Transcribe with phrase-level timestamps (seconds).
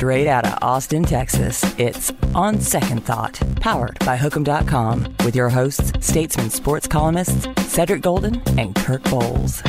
[0.00, 5.92] Straight out of Austin, Texas, it's On Second Thought, powered by Hook'em.com, with your hosts,
[6.00, 9.60] statesman sports columnists Cedric Golden and Kirk Bohls.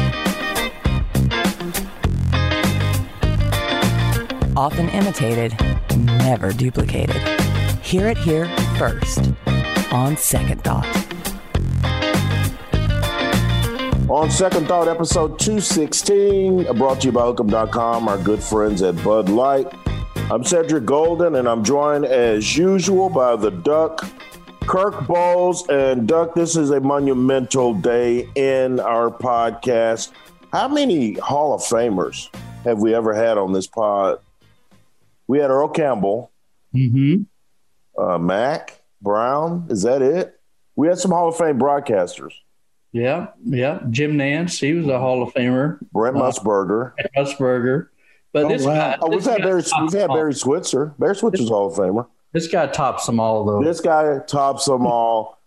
[4.55, 5.53] Often imitated,
[5.97, 7.17] never duplicated.
[7.81, 9.33] Hear it here first.
[9.91, 10.87] On Second Thought.
[14.07, 19.27] On Second Thought, episode 216, brought to you by Hook'em.com, our good friends at Bud
[19.27, 19.67] Light.
[20.31, 23.99] I'm Cedric Golden, and I'm joined as usual by the Duck,
[24.61, 25.67] Kirk Bohls.
[25.69, 30.11] And Duck, this is a monumental day in our podcast.
[30.53, 34.19] How many Hall of Famers have we ever had on this pod?
[35.27, 36.31] We had Earl Campbell,
[36.73, 37.23] Mm-hmm.
[38.01, 39.67] uh, Mack Brown.
[39.69, 40.39] Is that it?
[40.77, 42.31] We had some Hall of Fame broadcasters.
[42.93, 43.79] Yeah, yeah.
[43.89, 45.79] Jim Nantz, he was a Hall of Famer.
[45.91, 46.93] Brent Uh, Musburger.
[47.17, 47.87] Musburger.
[48.33, 48.73] But Oh, this wow.
[48.75, 49.63] guy, Oh, we've this had guy Barry.
[49.81, 50.07] We've had.
[50.07, 50.93] Barry Switzer.
[50.97, 52.07] Barry Switzer's Hall of Famer.
[52.31, 53.61] This guy tops them all, though.
[53.63, 55.37] This guy tops them all.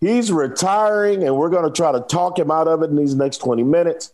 [0.00, 3.14] He's retiring, and we're going to try to talk him out of it in these
[3.14, 4.12] next 20 minutes.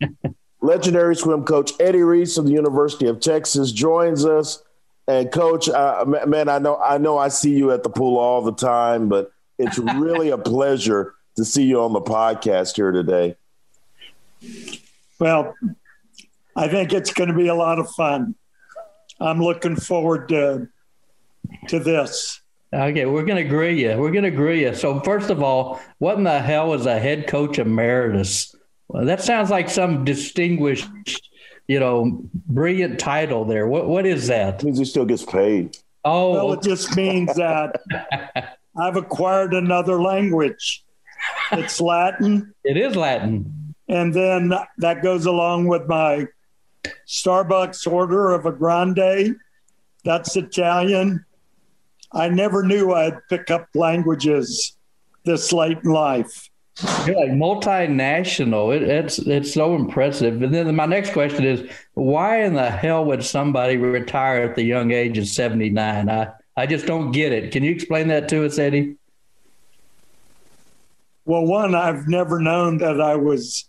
[0.60, 4.62] Legendary swim coach Eddie Reese of the University of Texas joins us.
[5.08, 8.42] And coach, uh, man, I know, I know, I see you at the pool all
[8.42, 13.36] the time, but it's really a pleasure to see you on the podcast here today.
[15.18, 15.54] Well,
[16.60, 18.34] I think it's going to be a lot of fun.
[19.18, 20.68] I'm looking forward to
[21.68, 22.40] to this.
[22.72, 23.96] Okay, we're going to agree you.
[23.98, 24.74] We're going to agree you.
[24.74, 28.54] So, first of all, what in the hell is a head coach emeritus?
[28.88, 30.88] Well, that sounds like some distinguished,
[31.66, 33.66] you know, brilliant title there.
[33.66, 34.62] What What is that?
[34.62, 35.78] It means he still gets paid.
[36.04, 37.80] Oh, Well, it just means that
[38.76, 40.84] I've acquired another language.
[41.52, 43.74] It's Latin, it is Latin.
[43.88, 46.26] and then that goes along with my
[47.06, 49.36] Starbucks order of a grande.
[50.04, 51.24] That's Italian.
[52.12, 54.76] I never knew I'd pick up languages
[55.24, 56.48] this late in life.
[57.06, 58.74] You're like multinational.
[58.74, 60.42] It, it's it's so impressive.
[60.42, 64.62] And then my next question is, why in the hell would somebody retire at the
[64.62, 66.08] young age of seventy nine?
[66.08, 67.52] I I just don't get it.
[67.52, 68.96] Can you explain that to us, Eddie?
[71.26, 73.68] Well, one, I've never known that I was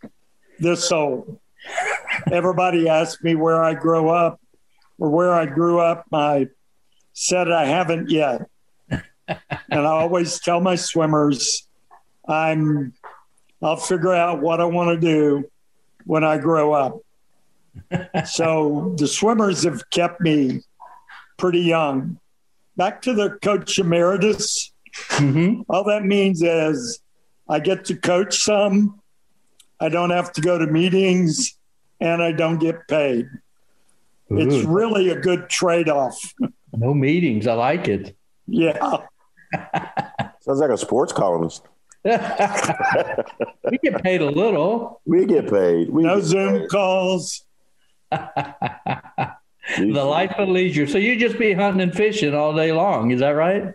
[0.59, 1.37] this old.
[2.31, 4.39] Everybody asked me where I grew up
[4.99, 6.05] or where I grew up.
[6.11, 6.47] I
[7.13, 8.41] said I haven't yet.
[8.89, 9.37] and
[9.69, 11.67] I always tell my swimmers,
[12.27, 12.93] I'm
[13.61, 15.49] I'll figure out what I want to do
[16.05, 16.99] when I grow up.
[18.25, 20.61] so the swimmers have kept me
[21.37, 22.19] pretty young.
[22.75, 24.71] Back to the coach emeritus.
[24.93, 25.61] Mm-hmm.
[25.69, 27.01] All that means is
[27.47, 28.99] I get to coach some,
[29.79, 31.57] I don't have to go to meetings,
[32.01, 33.27] and I don't get paid.
[34.29, 36.17] It's really a good trade off.
[36.73, 37.47] no meetings.
[37.47, 38.15] I like it.
[38.47, 38.77] Yeah.
[40.41, 41.63] Sounds like a sports columnist.
[42.03, 42.11] we
[43.83, 45.01] get paid a little.
[45.05, 45.89] We get paid.
[45.89, 46.69] We No get Zoom paid.
[46.69, 47.45] calls.
[49.77, 50.87] The life of leisure.
[50.87, 53.11] So you just be hunting and fishing all day long.
[53.11, 53.73] Is that right?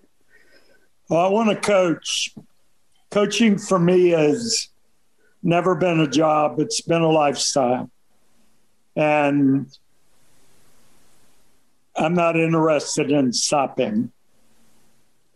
[1.09, 2.35] Well, I want to coach.
[3.13, 4.69] Coaching for me has
[5.45, 7.89] never been a job, it's been a lifestyle.
[8.97, 9.67] And
[11.95, 14.11] I'm not interested in stopping.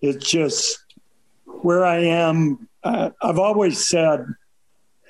[0.00, 0.78] It's just
[1.44, 2.68] where I am.
[2.82, 4.26] I've always said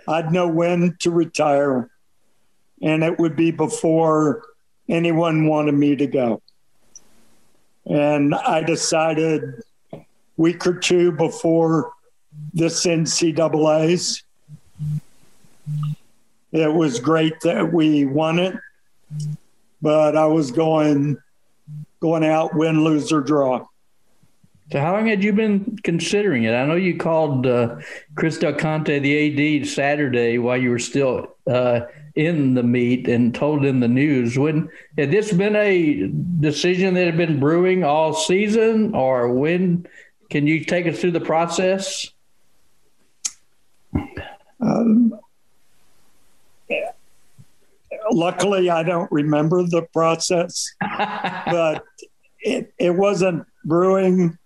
[0.09, 1.91] I'd know when to retire,
[2.83, 4.45] and it would be before
[4.89, 6.43] anyone wanted me to go.
[7.87, 9.63] And I decided
[10.37, 11.93] week or two before
[12.53, 14.25] this NCAA's.
[16.53, 18.57] It was great that we won it,
[19.81, 21.17] but I was going
[22.01, 23.67] going out win, lose or draw.
[24.73, 26.55] So how long had you been considering it?
[26.55, 27.77] I know you called uh,
[28.15, 31.81] Chris Del Conte, the AD, Saturday while you were still uh,
[32.15, 34.39] in the meet and told him the news.
[34.39, 36.09] When had this been a
[36.41, 39.87] decision that had been brewing all season, or when?
[40.31, 42.09] Can you take us through the process?
[44.61, 45.00] Um,
[48.11, 51.85] luckily, I don't remember the process, but
[52.41, 54.39] it, it wasn't brewing.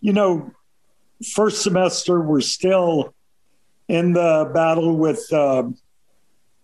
[0.00, 0.50] You know,
[1.34, 3.14] first semester, we're still
[3.88, 5.64] in the battle with uh,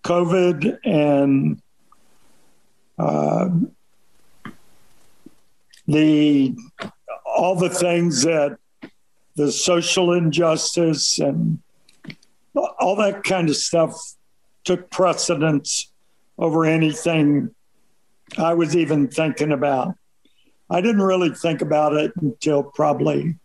[0.05, 1.63] COVID and
[2.99, 3.49] uh,
[5.87, 6.57] the
[7.25, 8.59] all the things that
[9.37, 11.61] the social injustice and
[12.55, 13.95] all that kind of stuff
[14.65, 15.92] took precedence
[16.43, 17.55] over anything
[18.37, 19.95] I was even thinking about.
[20.69, 23.37] I didn't really think about it until probably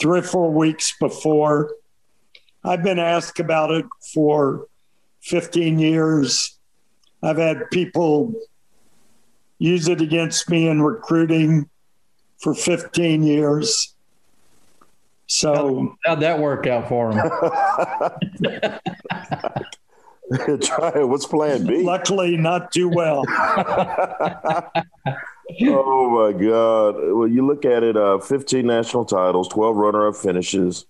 [0.00, 1.72] three or four weeks before.
[2.64, 4.66] I've been asked about it for
[5.20, 6.58] 15 years.
[7.22, 8.34] I've had people
[9.58, 11.70] use it against me in recruiting
[12.40, 13.94] for 15 years.
[15.28, 17.30] So, how'd that work out for him?
[20.62, 21.82] Try What's plan B?
[21.82, 23.24] Luckily, not too well.
[23.28, 24.72] oh
[25.60, 26.94] my God!
[26.96, 30.86] Well, you look at it: uh, 15 national titles, 12 runner-up finishes,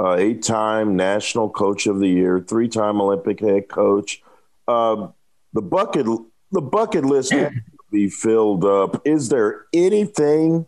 [0.00, 4.22] uh, eight-time national coach of the year, three-time Olympic head coach.
[4.66, 5.08] Uh,
[5.52, 6.06] the bucket,
[6.50, 7.32] the bucket list
[7.92, 9.06] be filled up.
[9.06, 10.66] Is there anything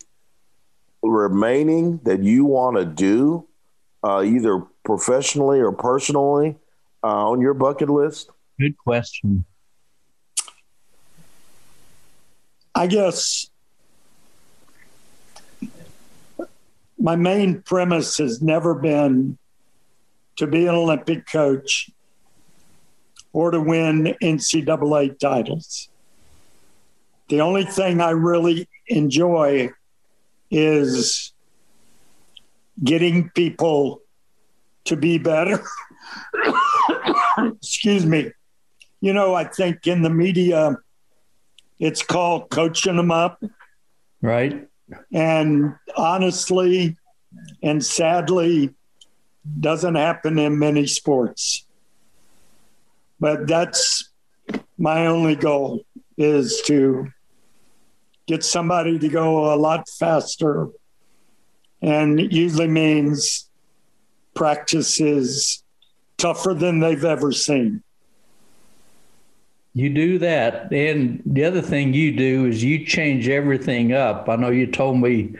[1.03, 3.47] remaining that you want to do,
[4.05, 6.57] uh, either professionally or personally?
[7.03, 8.31] Uh, on your bucket list?
[8.59, 9.45] Good question.
[12.75, 13.49] I guess
[16.99, 19.39] my main premise has never been
[20.37, 21.91] to be an Olympic coach
[23.33, 25.89] or to win NCAA titles.
[27.29, 29.71] The only thing I really enjoy
[30.51, 31.33] is
[32.83, 34.01] getting people
[34.85, 35.65] to be better
[37.57, 38.31] excuse me.
[39.01, 40.77] You know, I think in the media,
[41.79, 43.43] it's called coaching them up.
[44.23, 44.67] Right.
[45.13, 46.97] And honestly
[47.63, 48.75] and sadly,
[49.61, 51.67] doesn't happen in many sports.
[53.21, 54.11] But that's
[54.79, 55.85] my only goal
[56.19, 57.09] is to
[58.27, 60.69] get somebody to go a lot faster.
[61.81, 63.49] And it usually means
[64.35, 65.63] practices
[66.19, 67.83] tougher than they've ever seen.
[69.75, 70.73] You do that.
[70.73, 74.29] And the other thing you do is you change everything up.
[74.29, 75.35] I know you told me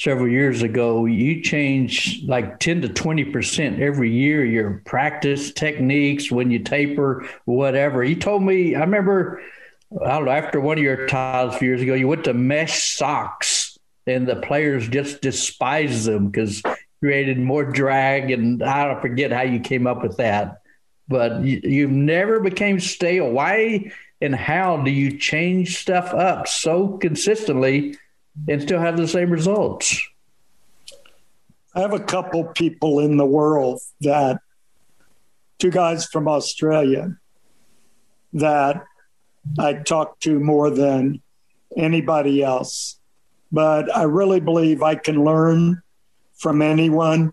[0.00, 6.50] several years ago you change like 10 to 20% every year your practice techniques when
[6.50, 9.42] you taper whatever you told me i remember
[10.02, 12.32] i don't know after one of your titles a few years ago you went to
[12.32, 16.62] mesh socks and the players just despised them because
[17.00, 20.60] created more drag, and I don't forget how you came up with that.
[21.08, 23.30] But you, you never became stale.
[23.30, 27.96] Why and how do you change stuff up so consistently
[28.48, 30.00] and still have the same results?
[31.74, 34.40] I have a couple people in the world that
[35.58, 37.16] two guys from Australia
[38.32, 38.84] that
[39.58, 41.22] I talk to more than
[41.76, 42.98] anybody else.
[43.52, 45.82] But I really believe I can learn
[46.40, 47.32] from anyone.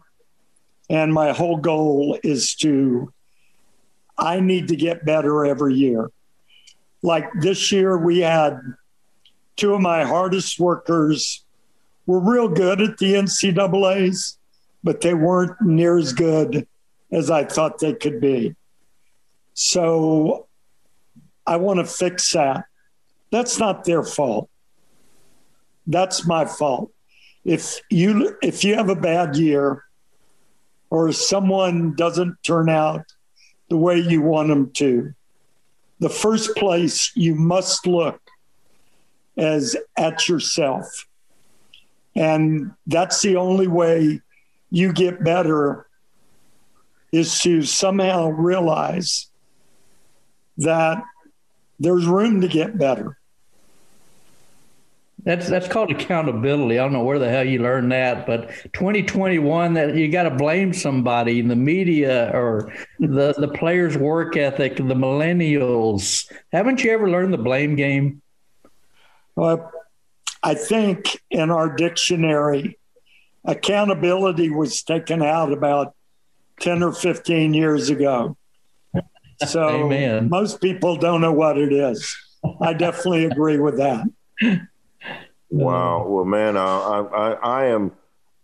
[0.90, 3.12] And my whole goal is to,
[4.18, 6.12] I need to get better every year.
[7.02, 8.60] Like this year, we had
[9.56, 11.44] two of my hardest workers
[12.06, 14.38] were real good at the NCAAs,
[14.84, 16.68] but they weren't near as good
[17.12, 18.56] as I thought they could be.
[19.54, 20.48] So
[21.46, 22.66] I want to fix that.
[23.32, 24.50] That's not their fault.
[25.86, 26.92] That's my fault
[27.48, 29.84] if you if you have a bad year
[30.92, 33.06] or someone doesn't turn out
[33.70, 35.14] the way you want them to
[36.00, 38.22] the first place you must look
[39.36, 41.08] is at yourself.
[42.16, 44.22] And that's the only way
[44.72, 45.88] you get better
[47.12, 49.30] is to somehow realize
[50.58, 51.04] that
[51.80, 53.18] there's room to get better
[55.28, 56.80] that's that's called accountability.
[56.80, 60.32] I don't know where the hell you learned that, but 2021 that you got to
[60.32, 66.32] blame somebody in the media or the the players' work ethic, the millennials.
[66.54, 68.22] Haven't you ever learned the blame game?
[69.36, 69.70] Well,
[70.42, 72.80] I think in our dictionary,
[73.44, 75.94] accountability was taken out about
[76.62, 78.38] 10 or 15 years ago.
[79.46, 80.30] So Amen.
[80.30, 82.16] most people don't know what it is.
[82.62, 84.06] I definitely agree with that.
[85.50, 86.06] Wow.
[86.08, 87.92] Well, man, uh, I, I, I am.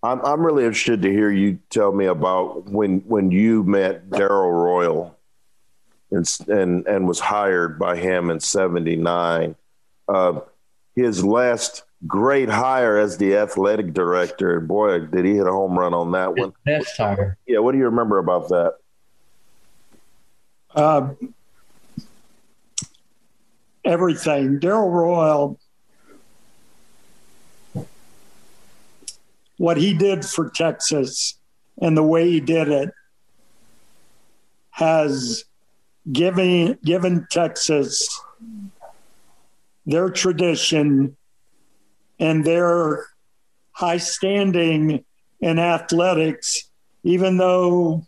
[0.02, 4.52] I'm, I'm really interested to hear you tell me about when when you met Darrell
[4.52, 5.18] Royal
[6.12, 9.56] and and and was hired by him in '79.
[10.08, 10.42] Uh,
[10.96, 15.94] his last great hire as the athletic director, boy, did he hit a home run
[15.94, 16.54] on that one.
[16.66, 17.38] Best hire.
[17.48, 18.76] Yeah, what do you remember about that?
[20.76, 21.14] Uh,
[23.86, 24.60] everything.
[24.60, 25.60] Darrell Royal,
[29.64, 31.40] what he did for Texas
[31.78, 32.90] and the way he did it
[34.72, 35.46] has
[36.12, 38.22] given given Texas
[39.86, 41.16] their tradition
[42.20, 43.06] and their
[43.72, 45.06] high standing
[45.40, 46.70] in athletics,
[47.04, 48.06] even though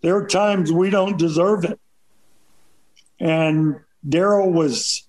[0.00, 1.80] there are times we don't deserve it.
[3.18, 5.08] And Darrell was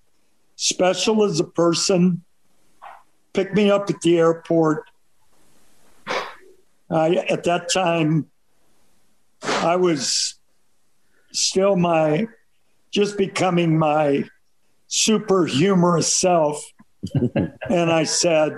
[0.55, 2.23] special as a person,
[3.33, 4.90] picked me up at the airport.
[6.91, 8.29] I, at that time,
[9.43, 10.35] I was
[11.31, 12.27] still my,
[12.91, 14.25] just becoming my
[14.87, 16.63] super humorous self.
[17.13, 18.53] and I said,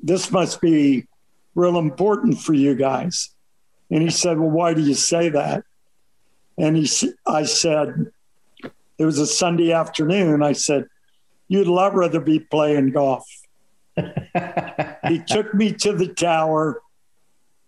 [0.00, 1.06] This must be
[1.54, 3.30] real important for you guys.
[3.90, 5.64] And he said, Well, why do you say that?
[6.56, 6.88] And he,
[7.26, 8.12] I said,
[8.98, 10.42] It was a Sunday afternoon.
[10.42, 10.86] I said,
[11.48, 13.26] You'd a lot rather be playing golf.
[13.96, 16.82] he took me to the tower,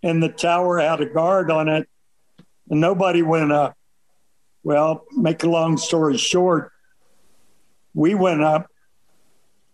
[0.02, 1.88] and the tower had a guard on it,
[2.68, 3.76] and nobody went up.
[4.62, 6.72] Well, make a long story short,
[7.94, 8.70] we went up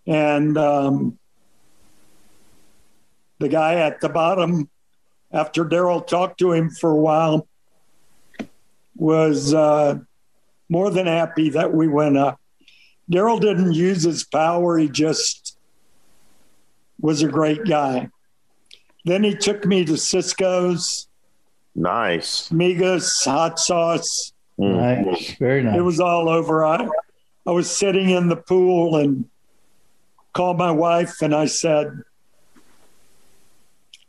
[0.07, 1.19] and um,
[3.39, 4.71] the guy at the bottom,
[5.33, 7.49] after Darrell talked to him for a while,
[8.95, 9.99] was uh,
[10.69, 12.41] more than happy that we went up.
[13.11, 15.59] Darrell didn't use his power, he just
[17.01, 18.09] was a great guy.
[19.07, 21.07] Then he took me to Cisco's.
[21.77, 22.49] Nice.
[22.49, 24.33] Migas, hot sauce.
[24.59, 24.77] Hmm.
[24.77, 25.37] Nice.
[25.39, 25.77] Very nice.
[25.77, 26.67] It was all over.
[26.67, 26.89] I,
[27.47, 29.27] I was sitting in the pool and
[30.33, 32.03] called my wife and I said,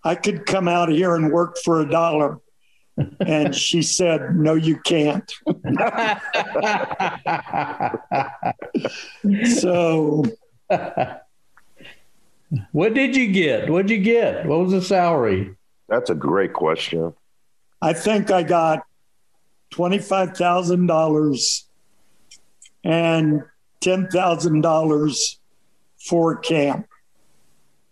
[0.03, 2.39] I could come out here and work for a dollar.
[3.19, 5.31] And she said, No, you can't.
[9.59, 10.23] so,
[12.71, 13.69] what did you get?
[13.69, 14.45] What did you get?
[14.45, 15.55] What was the salary?
[15.89, 17.13] That's a great question.
[17.81, 18.83] I think I got
[19.73, 21.63] $25,000
[22.83, 23.43] and
[23.81, 25.37] $10,000
[26.07, 26.87] for camp.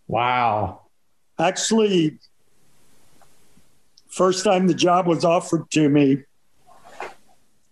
[0.08, 0.82] Wow.
[1.38, 2.20] Actually,
[4.08, 6.24] first time the job was offered to me,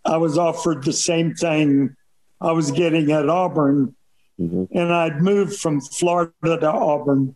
[0.05, 1.95] I was offered the same thing
[2.41, 3.95] I was getting at Auburn.
[4.39, 4.77] Mm-hmm.
[4.77, 7.35] And I'd moved from Florida to Auburn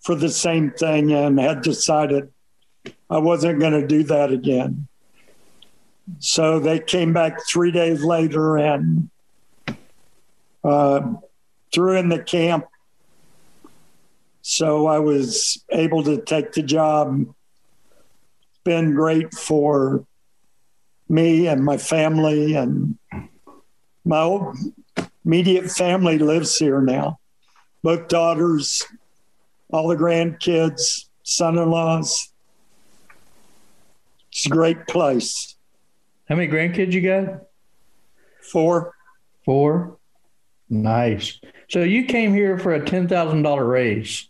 [0.00, 2.30] for the same thing and had decided
[3.08, 4.88] I wasn't going to do that again.
[6.18, 9.08] So they came back three days later and
[10.62, 11.14] uh,
[11.72, 12.66] threw in the camp.
[14.42, 17.34] So I was able to take the job.
[18.64, 20.04] Been great for
[21.08, 22.98] me and my family, and
[24.04, 24.52] my
[25.24, 27.18] immediate family lives here now.
[27.82, 28.84] Both daughters,
[29.70, 32.32] all the grandkids, son in laws.
[34.30, 35.54] It's a great place.
[36.28, 37.42] How many grandkids you got?
[38.40, 38.94] Four.
[39.44, 39.98] Four.
[40.70, 41.40] Nice.
[41.68, 44.28] So you came here for a ten thousand dollar raise.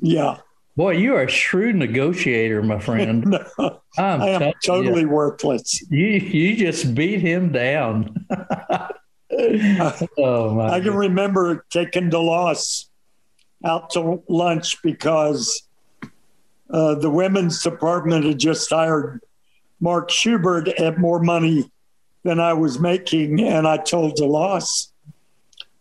[0.00, 0.38] Yeah.
[0.76, 3.24] Boy, you are a shrewd negotiator, my friend.
[3.58, 5.82] no, I'm I am totally you, worthless.
[5.90, 8.26] You you just beat him down.
[10.18, 10.68] oh my!
[10.68, 12.88] I can remember taking DeLoss
[13.64, 15.62] out to lunch because
[16.70, 19.20] uh, the women's department had just hired
[19.80, 21.70] Mark Schubert at more money
[22.24, 24.92] than I was making, and I told DeLoss,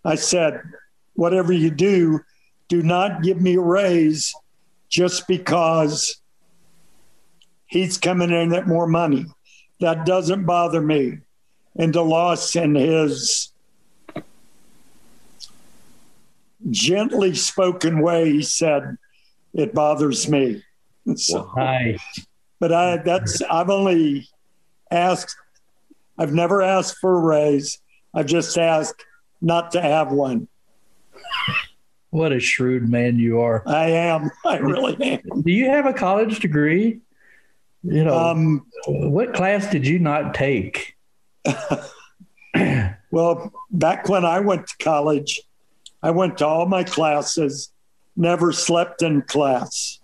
[0.03, 0.61] I said,
[1.13, 2.21] whatever you do,
[2.67, 4.33] do not give me a raise
[4.89, 6.21] just because
[7.67, 9.25] he's coming in at more money.
[9.79, 11.19] That doesn't bother me.
[11.75, 13.51] And DeLoss and his
[16.69, 18.97] gently spoken way, he said,
[19.53, 20.63] it bothers me.
[21.15, 21.99] So, nice.
[22.59, 24.29] But I that's I've only
[24.91, 25.35] asked
[26.17, 27.79] I've never asked for a raise.
[28.13, 29.03] I've just asked
[29.41, 30.47] not to have one.
[32.11, 33.63] What a shrewd man you are.
[33.65, 34.29] I am.
[34.45, 35.41] I really am.
[35.41, 36.99] Do you have a college degree?
[37.83, 40.95] You know, um, what class did you not take?
[43.11, 45.41] well, back when I went to college,
[46.03, 47.71] I went to all my classes,
[48.15, 49.99] never slept in class.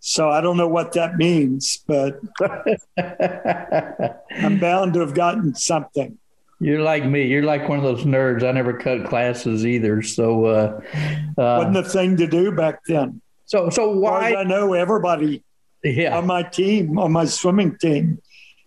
[0.00, 2.20] So I don't know what that means, but
[4.30, 6.18] I'm bound to have gotten something.
[6.58, 7.26] You're like me.
[7.26, 8.42] You're like one of those nerds.
[8.44, 10.02] I never cut classes either.
[10.02, 10.80] So, uh,
[11.38, 13.20] uh, wasn't the thing to do back then.
[13.46, 14.34] So, so why?
[14.34, 15.42] I know everybody
[15.82, 16.16] yeah.
[16.16, 18.20] on my team, on my swimming team,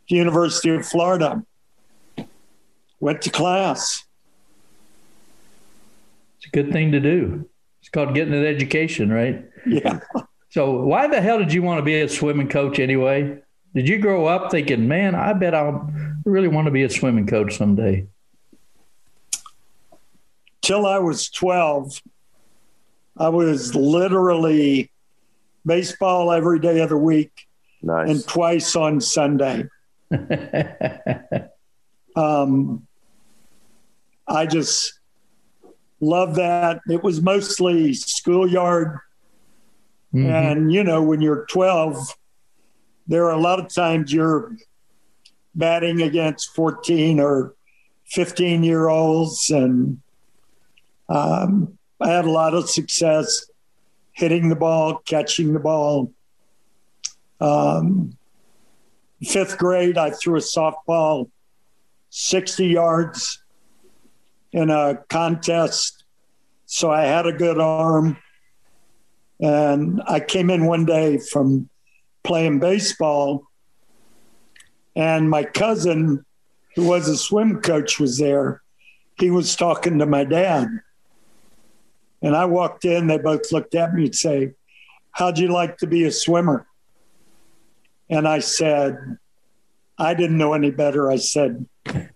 [0.07, 1.43] University of Florida,
[2.99, 4.03] went to class.
[6.37, 7.49] It's a good thing to do.
[7.81, 9.45] It's called getting an education, right?
[9.65, 9.99] Yeah.
[10.49, 13.39] So, why the hell did you want to be a swimming coach anyway?
[13.73, 15.91] Did you grow up thinking, man, I bet I'll
[16.23, 18.07] really want to be a swimming coach someday?
[20.61, 22.01] Till I was 12,
[23.17, 24.91] I was literally
[25.65, 27.47] baseball every day of the week
[27.81, 28.09] nice.
[28.09, 29.67] and twice on Sunday.
[32.15, 32.87] um,
[34.27, 34.99] I just
[35.99, 36.79] love that.
[36.87, 38.99] It was mostly schoolyard.
[40.13, 40.29] Mm-hmm.
[40.29, 42.15] And, you know, when you're 12,
[43.07, 44.55] there are a lot of times you're
[45.53, 47.53] batting against 14 or
[48.05, 49.49] 15 year olds.
[49.49, 50.01] And
[51.09, 53.49] um, I had a lot of success
[54.13, 56.11] hitting the ball, catching the ball.
[57.41, 58.17] Um,
[59.25, 61.29] fifth grade, I threw a softball
[62.09, 63.43] 60 yards
[64.51, 66.05] in a contest.
[66.65, 68.17] So I had a good arm.
[69.41, 71.69] And I came in one day from
[72.23, 73.43] playing baseball,
[74.95, 76.25] and my cousin,
[76.75, 78.61] who was a swim coach, was there.
[79.19, 80.69] He was talking to my dad.
[82.21, 84.53] And I walked in, they both looked at me and say,
[85.11, 86.65] How'd you like to be a swimmer?
[88.09, 89.17] And I said,
[89.97, 91.09] I didn't know any better.
[91.09, 91.65] I said,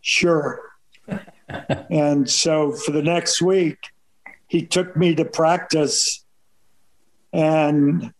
[0.02, 0.62] Sure.
[1.90, 3.78] and so for the next week,
[4.48, 6.26] he took me to practice.
[7.32, 8.14] And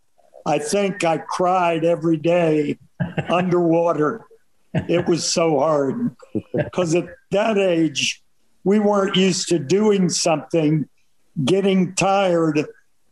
[0.46, 2.78] I think I cried every day
[3.30, 4.26] underwater.
[4.74, 6.16] It was so hard
[6.54, 8.22] because at that age,
[8.64, 10.88] we weren't used to doing something,
[11.44, 12.66] getting tired,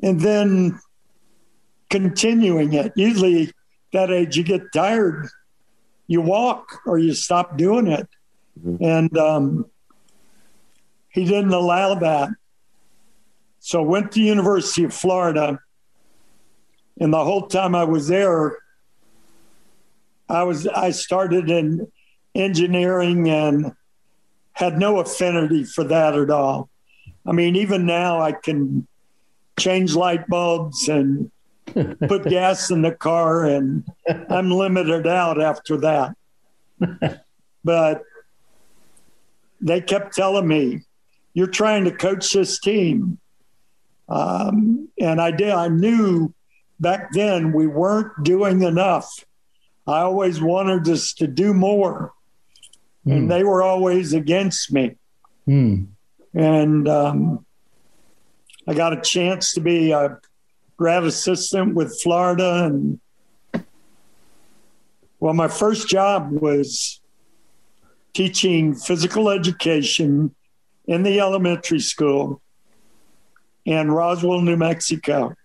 [0.04, 0.80] and then
[1.90, 2.92] continuing it.
[2.96, 3.52] Usually,
[3.94, 5.28] that age, you get tired,
[6.08, 8.08] you walk or you stop doing it.
[8.60, 8.84] Mm-hmm.
[8.84, 9.66] And um,
[11.10, 12.30] he didn't allow that.
[13.60, 15.60] So I went to University of Florida,
[17.00, 18.58] and the whole time I was there,
[20.30, 21.92] I was I started in
[22.34, 23.74] engineering and
[24.54, 26.70] had no affinity for that at all.
[27.26, 28.88] I mean, even now I can
[29.60, 31.32] change light bulbs and
[31.74, 33.84] put gas in the car, and
[34.30, 36.16] I'm limited out after that.
[37.64, 38.04] but
[39.62, 40.82] they kept telling me,
[41.34, 43.20] "You're trying to coach this team,"
[44.10, 45.52] um, and I did.
[45.52, 46.34] I knew
[46.80, 49.26] back then we weren't doing enough.
[49.86, 52.14] I always wanted us to do more,
[53.06, 53.12] mm.
[53.12, 53.28] and hmm.
[53.30, 54.96] they were always against me.
[55.48, 55.88] Mm.
[56.34, 57.46] And um,
[58.68, 60.20] I got a chance to be a
[60.78, 63.00] grad assistant with Florida, and
[65.20, 67.02] well, my first job was
[68.14, 70.34] teaching physical education
[70.86, 72.42] in the elementary school
[73.66, 75.36] in Roswell, New Mexico.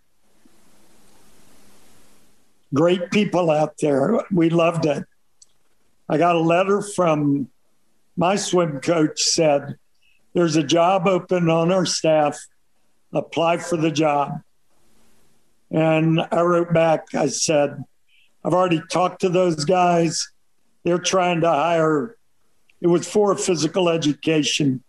[2.74, 4.24] Great people out there.
[4.30, 5.04] We loved it.
[6.08, 7.48] I got a letter from
[8.16, 9.76] my swim coach said,
[10.34, 12.38] there's a job open on our staff.
[13.12, 14.40] Apply for the job.
[15.72, 17.82] And I wrote back, I said,
[18.44, 20.30] I've already talked to those guys.
[20.84, 22.16] They're trying to hire
[22.82, 24.82] it was for a physical education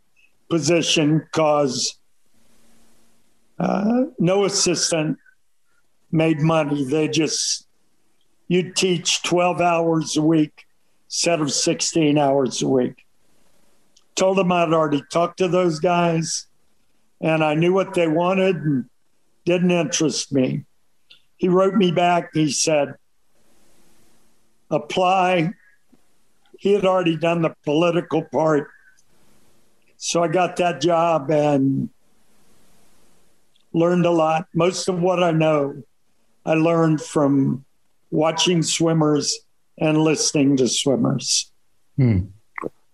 [0.50, 2.00] position because
[3.60, 5.19] uh, no assistant
[6.12, 6.86] made money.
[6.86, 7.67] They just,
[8.48, 10.65] you'd teach 12 hours a week
[11.06, 13.06] instead of 16 hours a week.
[14.15, 16.48] Told them I'd already talked to those guys
[17.22, 18.86] and I knew what they wanted and
[19.46, 20.65] didn't interest me.
[21.43, 22.29] He wrote me back.
[22.34, 22.95] He said,
[24.71, 25.51] apply
[26.58, 28.69] he had already done the political part.
[29.97, 31.89] So I got that job and
[33.73, 34.47] learned a lot.
[34.56, 35.84] Most of what I know,
[36.45, 37.65] I learned from
[38.10, 39.38] watching swimmers
[39.77, 41.51] and listening to swimmers.
[41.97, 42.19] Hmm.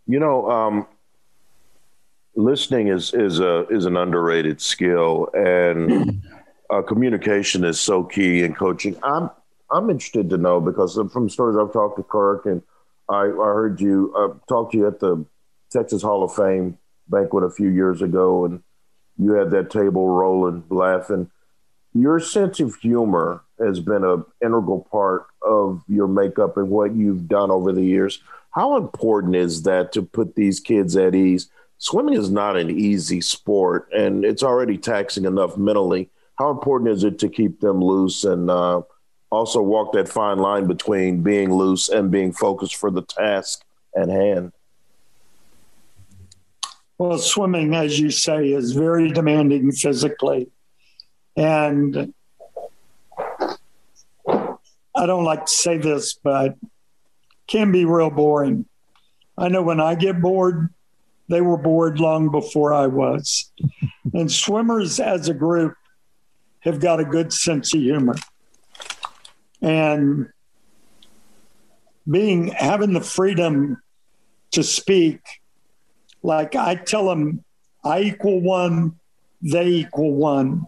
[0.08, 0.88] You know, um,
[2.36, 6.24] listening is is a is an underrated skill, and
[6.70, 8.96] uh, communication is so key in coaching.
[9.04, 9.30] I'm
[9.72, 12.62] I'm interested to know because from stories I've talked to Kirk and
[13.08, 15.26] I, I heard you uh, talk to you at the
[15.72, 16.78] Texas Hall of Fame
[17.08, 18.64] banquet a few years ago, and
[19.18, 21.30] you had that table rolling, laughing.
[21.94, 27.28] your sense of humor has been an integral part of your makeup and what you've
[27.28, 28.22] done over the years.
[28.52, 31.50] How important is that to put these kids at ease?
[31.78, 36.10] Swimming is not an easy sport, and it's already taxing enough mentally.
[36.40, 38.82] How important is it to keep them loose and uh,
[39.30, 44.08] also walk that fine line between being loose and being focused for the task at
[44.08, 44.54] hand?
[46.98, 50.50] Well, swimming, as you say, is very demanding physically.
[51.36, 52.14] And
[54.26, 56.56] I don't like to say this, but
[57.48, 58.66] can be real boring.
[59.38, 60.70] I know when I get bored,
[61.28, 63.52] they were bored long before I was.
[64.14, 65.76] and swimmers as a group
[66.62, 68.16] have got a good sense of humor.
[69.62, 70.30] And
[72.10, 73.82] being having the freedom
[74.52, 75.20] to speak,
[76.24, 77.44] like I tell them,
[77.84, 79.00] I equal one,
[79.42, 80.66] they equal one.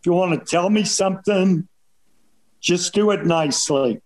[0.00, 1.68] If you want to tell me something,
[2.60, 4.00] just do it nicely.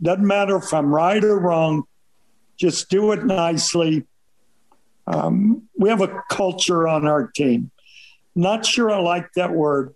[0.00, 1.84] Doesn't matter if I'm right or wrong,
[2.56, 4.06] just do it nicely.
[5.06, 7.70] Um, we have a culture on our team.
[8.34, 9.94] Not sure I like that word.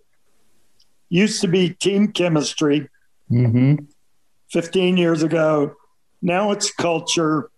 [1.09, 2.89] Used to be team chemistry
[3.31, 3.85] Mm-hmm.
[4.51, 5.75] 15 years ago.
[6.21, 7.49] Now it's culture.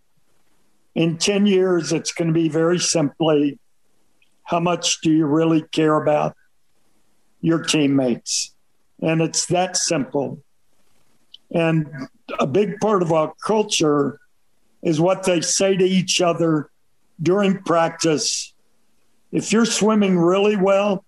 [0.96, 3.60] In 10 years, it's going to be very simply
[4.44, 6.36] how much do you really care about
[7.42, 8.56] your teammates?
[9.00, 10.42] And it's that simple.
[11.52, 11.88] And
[12.40, 14.20] a big part of our culture
[14.82, 16.72] is what they say to each other
[17.22, 18.54] during practice.
[19.32, 21.06] If you're swimming really well,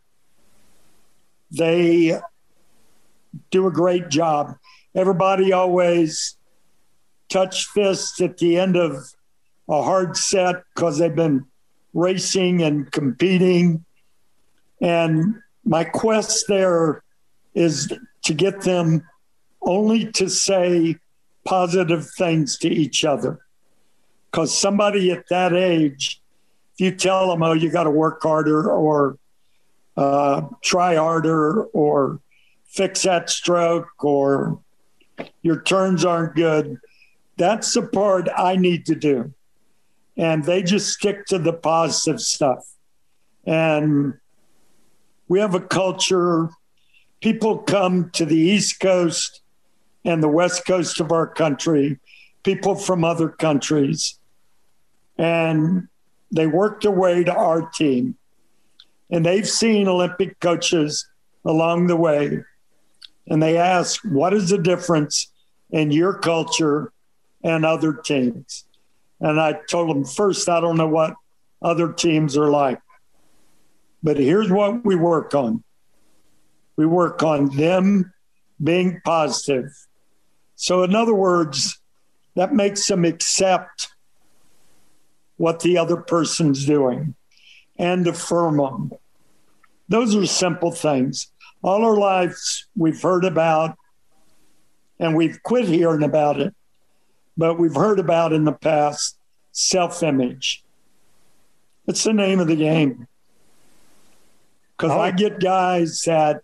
[1.50, 2.22] they
[3.50, 4.56] do a great job.
[4.96, 6.38] Everybody always
[7.30, 8.98] touch fists at the end of
[9.70, 11.46] a hard set because they've been
[11.94, 13.86] racing and competing.
[14.82, 17.04] And my quest there
[17.54, 19.08] is to get them
[19.62, 20.96] only to say
[21.46, 23.40] positive things to each other.
[24.30, 26.22] Because somebody at that age,
[26.74, 29.18] if you tell them, oh, you got to work harder or
[29.98, 32.20] uh, try harder or
[32.72, 34.60] fix that stroke or
[35.42, 36.78] your turns aren't good.
[37.38, 39.34] That's the part I need to do.
[40.18, 42.66] And they just stick to the positive stuff.
[43.46, 44.14] And
[45.28, 46.50] we have a culture,
[47.22, 49.42] people come to the East Coast
[50.06, 52.00] and the West Coast of our country,
[52.44, 54.20] people from other countries,
[55.18, 55.88] and
[56.32, 58.16] they work their way to our team.
[59.10, 61.08] And they've seen Olympic coaches
[61.46, 62.44] along the way
[63.28, 65.32] and they ask, What is the difference
[65.70, 66.92] in your culture
[67.44, 68.66] and other teams?
[69.20, 71.16] And I told them, First, I don't know what
[71.62, 72.82] other teams are like,
[74.02, 75.64] but here's what we work on
[76.78, 78.14] we work on them
[78.62, 79.72] being positive.
[80.56, 81.80] So, in other words,
[82.36, 83.90] that makes them accept
[85.38, 87.16] what the other person's doing
[87.78, 88.92] and affirm them.
[89.90, 91.32] Those are simple things
[91.64, 93.78] all our lives we've heard about
[95.00, 96.54] and we've quit hearing about it,
[97.38, 99.18] but we've heard about in the past
[99.52, 100.64] self image.
[101.88, 103.08] It's the name of the game.
[104.78, 105.12] Because I oh.
[105.12, 106.42] get guys that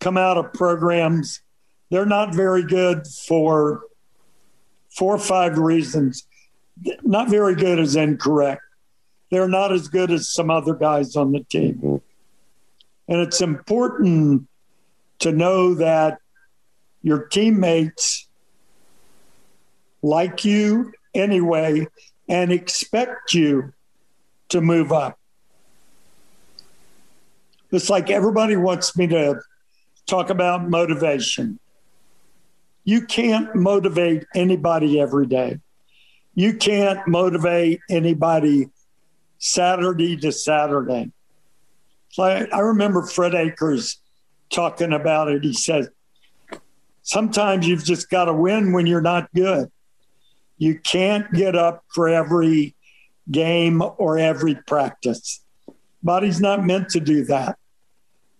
[0.00, 1.40] come out of programs,
[1.90, 3.82] they're not very good for
[4.96, 6.26] four or five reasons.
[7.02, 8.62] Not very good is incorrect.
[9.30, 11.74] They're not as good as some other guys on the team.
[11.74, 11.96] Mm-hmm.
[13.10, 14.46] And it's important
[15.18, 16.18] to know that
[17.02, 18.28] your teammates
[20.00, 21.88] like you anyway
[22.28, 23.72] and expect you
[24.50, 25.18] to move up.
[27.72, 29.40] It's like everybody wants me to
[30.06, 31.58] talk about motivation.
[32.84, 35.58] You can't motivate anybody every day.
[36.34, 38.70] You can't motivate anybody
[39.38, 41.10] Saturday to Saturday.
[42.22, 43.98] I, I remember Fred Akers
[44.50, 45.44] talking about it.
[45.44, 45.88] He says,
[47.02, 49.70] sometimes you've just got to win when you're not good.
[50.58, 52.74] You can't get up for every
[53.30, 55.40] game or every practice.
[56.02, 57.58] Body's not meant to do that.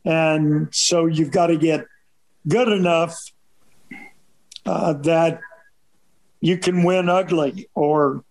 [0.04, 1.84] And so you've got to get
[2.48, 3.18] good enough
[4.66, 5.40] uh, that
[6.40, 8.24] you can win ugly or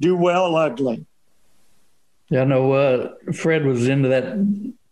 [0.00, 1.06] do well ugly.
[2.30, 4.36] Yeah, no, uh, Fred was into that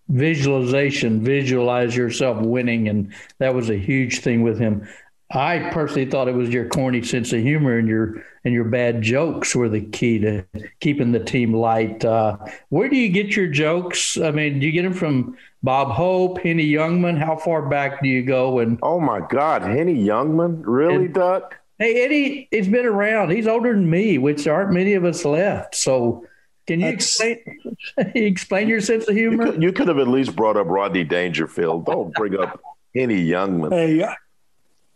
[0.08, 2.88] visualization, visualize yourself winning.
[2.88, 4.88] And that was a huge thing with him.
[5.30, 9.02] I personally thought it was your corny sense of humor and your and your bad
[9.02, 10.44] jokes were the key to
[10.78, 12.04] keeping the team light.
[12.04, 12.36] Uh,
[12.68, 14.16] where do you get your jokes?
[14.16, 17.18] I mean, do you get them from Bob Hope, Henny Youngman?
[17.18, 18.60] How far back do you go?
[18.60, 21.56] And oh my God, Henny Youngman, really, and, Duck?
[21.80, 23.30] Hey, Eddie, he's been around.
[23.32, 25.74] He's older than me, which aren't many of us left.
[25.74, 26.24] So,
[26.66, 27.76] can you That's, explain
[28.14, 29.46] explain your sense of humor?
[29.46, 31.86] You could, you could, have at least brought up Rodney Dangerfield.
[31.86, 32.60] Don't bring up
[32.94, 33.72] Henny Youngman.
[33.72, 34.06] Hey,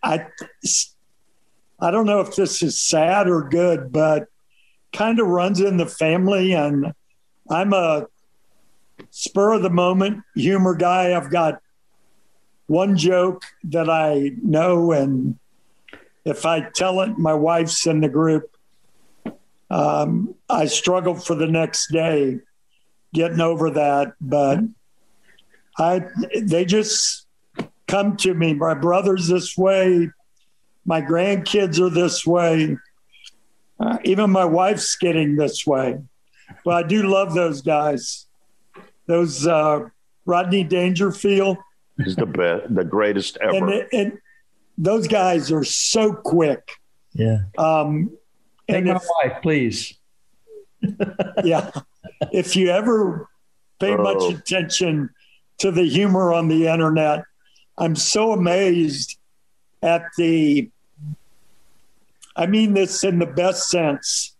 [0.03, 0.27] I
[1.81, 4.29] I don't know if this is sad or good, but
[4.93, 6.53] kind of runs in the family.
[6.53, 6.93] And
[7.49, 8.07] I'm a
[9.11, 11.17] spur of the moment humor guy.
[11.17, 11.61] I've got
[12.67, 15.39] one joke that I know, and
[16.25, 18.51] if I tell it, my wife's in the group.
[19.71, 22.39] Um, I struggled for the next day
[23.15, 24.61] getting over that, but
[25.79, 26.03] I
[26.41, 27.27] they just
[27.87, 28.55] come to me.
[28.55, 30.11] My brother's this way.
[30.85, 32.77] My grandkids are this way.
[33.79, 35.99] Uh, even my wife's getting this way.
[36.65, 38.27] But I do love those guys.
[39.07, 39.89] Those uh,
[40.27, 41.59] Rodney Dangerfield.
[42.05, 43.57] He's the best, the greatest ever.
[43.57, 44.19] And, and
[44.79, 46.73] those guys are so quick.
[47.13, 47.39] Yeah.
[47.59, 48.17] Um,
[48.71, 49.95] Take my if, wife, please.
[51.45, 51.71] yeah.
[52.33, 53.29] If you ever
[53.79, 54.03] pay oh.
[54.03, 55.11] much attention
[55.59, 57.25] to the humor on the internet,
[57.79, 59.19] I'm so amazed
[59.83, 60.71] at the,
[62.37, 64.37] I mean this in the best sense,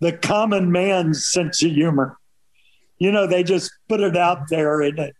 [0.00, 2.18] the common man's sense of humor.
[2.98, 5.12] You know, they just put it out there and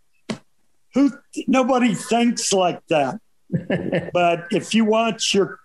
[0.93, 1.11] who
[1.47, 3.19] nobody thinks like that.
[4.13, 5.59] but if you watch your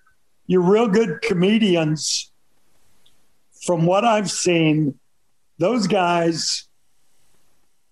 [0.47, 2.31] your real good comedians,
[3.67, 4.99] from what I've seen,
[5.59, 6.69] those guys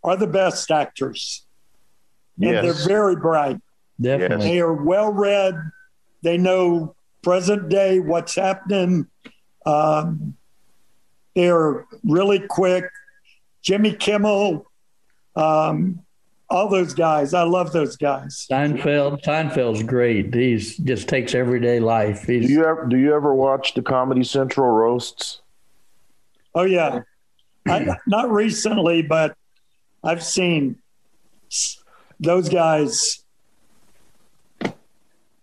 [0.02, 1.44] are the best actors
[2.40, 2.62] and yes.
[2.62, 3.60] they're very bright.
[4.00, 4.48] Definitely.
[4.48, 5.54] They are well read.
[6.22, 9.06] They know present day what's happening.
[9.66, 10.34] Um,
[11.34, 12.84] they're really quick.
[13.62, 14.70] Jimmy Kimmel,
[15.36, 16.00] um,
[16.50, 17.34] all those guys.
[17.34, 18.46] I love those guys.
[18.50, 19.22] Seinfeld.
[19.22, 20.34] Seinfeld's great.
[20.34, 22.26] He's just takes everyday life.
[22.26, 25.40] He's, do you ever do you ever watch the Comedy Central roasts?
[26.54, 27.00] Oh yeah,
[27.66, 29.36] I, not recently, but
[30.02, 30.76] I've seen
[32.20, 33.24] those guys,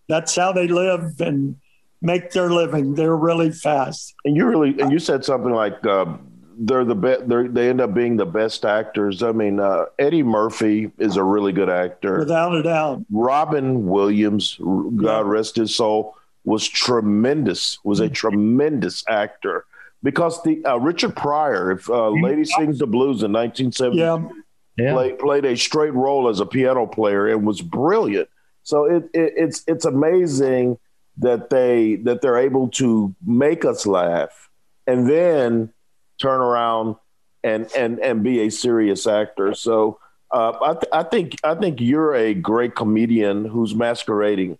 [0.07, 1.57] that's how they live and
[2.01, 2.95] make their living.
[2.95, 4.15] They're really fast.
[4.25, 6.17] And you really, and you said something like, uh,
[6.57, 7.27] they're the best.
[7.27, 9.23] They end up being the best actors.
[9.23, 13.03] I mean, uh, Eddie Murphy is a really good actor, without a doubt.
[13.09, 15.21] Robin Williams, God yeah.
[15.23, 17.79] rest his soul, was tremendous.
[17.83, 19.65] Was a tremendous actor
[20.03, 24.41] because the uh, Richard Pryor, if uh, Lady Sings the Blues in 1970, yeah
[24.77, 24.93] yeah.
[24.93, 28.29] played played a straight role as a piano player and was brilliant.
[28.63, 30.77] So it, it, it's it's amazing
[31.17, 34.49] that they that they're able to make us laugh
[34.87, 35.73] and then
[36.19, 36.95] turn around
[37.43, 39.53] and and and be a serious actor.
[39.53, 39.99] So
[40.31, 44.57] uh, I, th- I think I think you're a great comedian who's masquerading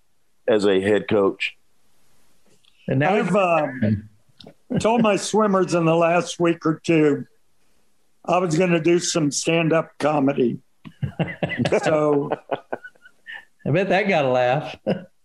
[0.47, 1.55] as a head coach.
[2.87, 4.09] And now I've um,
[4.79, 7.25] told my swimmers in the last week or two
[8.25, 10.59] I was going to do some stand up comedy.
[11.83, 12.29] so
[13.65, 14.75] I bet that got a laugh.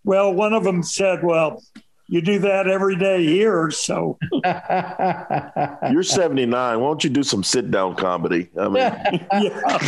[0.04, 1.62] well, one of them said, Well,
[2.08, 3.70] you do that every day here.
[3.70, 4.18] So
[5.90, 6.80] you're 79.
[6.80, 8.48] Why don't you do some sit down comedy?
[8.58, 8.76] I mean,
[9.42, 9.78] yeah,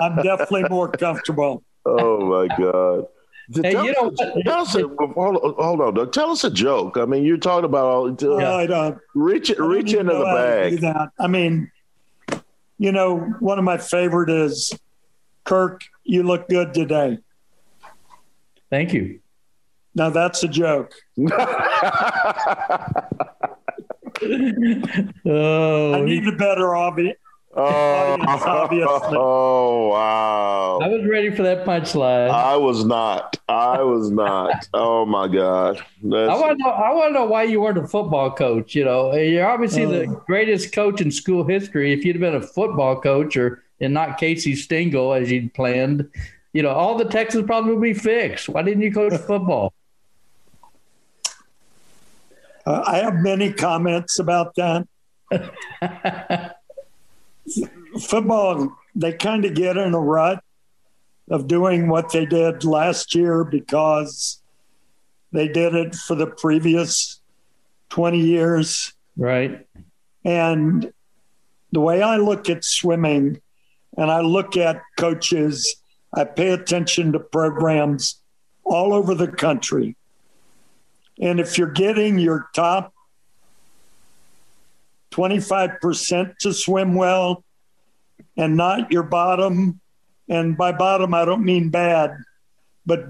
[0.00, 1.62] I'm definitely more comfortable.
[1.86, 3.06] Oh, my God.
[3.54, 4.10] Hey, tell, you know,
[4.44, 6.12] tell us a, hold, hold on, Duck.
[6.12, 6.98] Tell us a joke.
[6.98, 8.08] I mean, you're talking about all.
[8.10, 8.98] Uh, I don't.
[9.14, 11.08] Reach, reach into the bag.
[11.18, 11.70] I mean,
[12.76, 14.78] you know, one of my favorite is
[15.44, 17.18] Kirk, you look good today.
[18.68, 19.20] Thank you.
[19.94, 20.92] Now that's a joke.
[25.24, 27.16] oh, I need a better obvious.
[27.54, 28.16] Oh,
[29.16, 30.78] oh, wow.
[30.82, 32.30] I was ready for that punchline.
[32.30, 33.36] I was not.
[33.48, 34.68] I was not.
[34.74, 35.82] oh my God.
[36.02, 36.30] That's...
[36.30, 38.74] I want to know I want to know why you weren't a football coach.
[38.74, 41.92] You know, you're obviously uh, the greatest coach in school history.
[41.92, 46.08] If you'd have been a football coach or and not Casey Stengel as you'd planned,
[46.52, 48.48] you know, all the Texas problems would be fixed.
[48.48, 49.72] Why didn't you coach football?
[52.66, 54.86] Uh, I have many comments about that.
[58.00, 60.42] Football, they kind of get in a rut
[61.30, 64.40] of doing what they did last year because
[65.32, 67.20] they did it for the previous
[67.90, 68.92] 20 years.
[69.16, 69.66] Right.
[70.24, 70.92] And
[71.72, 73.40] the way I look at swimming
[73.96, 75.76] and I look at coaches,
[76.14, 78.20] I pay attention to programs
[78.64, 79.96] all over the country.
[81.20, 82.94] And if you're getting your top
[85.10, 87.44] 25% to swim well
[88.36, 89.80] and not your bottom,
[90.28, 92.16] and by bottom, I don't mean bad,
[92.86, 93.04] but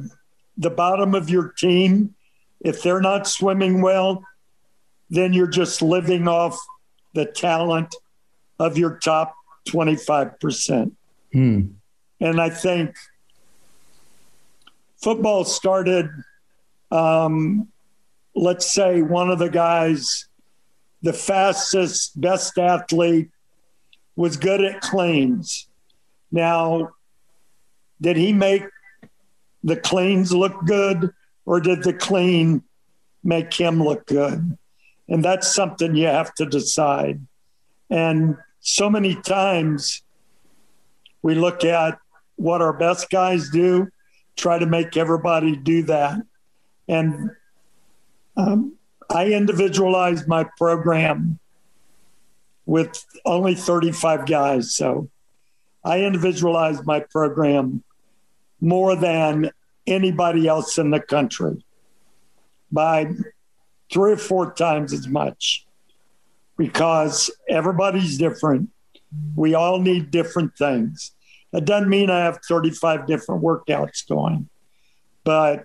[0.57, 2.15] the bottom of your team,
[2.61, 4.25] if they're not swimming well,
[5.11, 6.59] then you're just living off
[7.15, 7.95] the talent
[8.59, 9.35] of your top
[9.69, 10.93] 25%.
[11.33, 11.61] Hmm.
[12.21, 12.97] And I think
[14.97, 16.11] football started,
[16.91, 17.69] um,
[18.35, 20.28] let's say, one of the guys,
[21.03, 23.31] the fastest, best athlete,
[24.17, 25.69] was good at cleans.
[26.33, 26.91] Now,
[28.01, 28.65] did he make
[29.63, 31.13] the cleans look good
[31.47, 32.63] or did the clean
[33.23, 34.59] make him look good?
[35.09, 37.21] And that's something you have to decide.
[37.91, 40.03] And so many times
[41.23, 41.99] we look at
[42.37, 43.89] what our best guys do,
[44.37, 46.21] try to make everybody do that.
[46.87, 47.31] And
[48.37, 48.78] um,
[49.11, 51.39] I individualized my program
[52.67, 54.75] with only 35 guys.
[54.75, 55.09] So
[55.85, 57.83] I individualized my program
[58.61, 59.51] more than
[59.87, 61.65] anybody else in the country
[62.71, 63.13] by
[63.91, 65.67] three or four times as much
[66.59, 68.69] because everybody's different.
[69.35, 71.13] We all need different things.
[71.53, 74.51] That doesn't mean I have 35 different workouts going,
[75.25, 75.65] but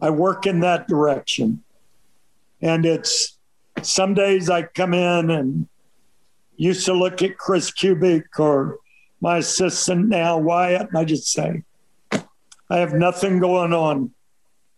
[0.00, 1.64] I work in that direction.
[2.64, 3.36] And it's
[3.82, 5.68] some days I come in and
[6.56, 8.78] used to look at Chris Kubik or
[9.20, 11.62] my assistant now, Wyatt, and I just say,
[12.10, 14.12] I have nothing going on.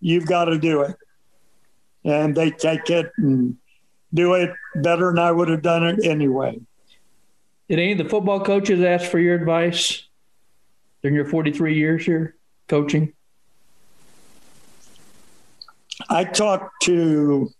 [0.00, 0.96] You've got to do it.
[2.04, 3.56] And they take it and
[4.12, 6.60] do it better than I would have done it anyway.
[7.68, 10.08] Did any of the football coaches ask for your advice
[11.02, 12.34] during your 43 years here
[12.66, 13.12] coaching?
[16.08, 17.52] I talked to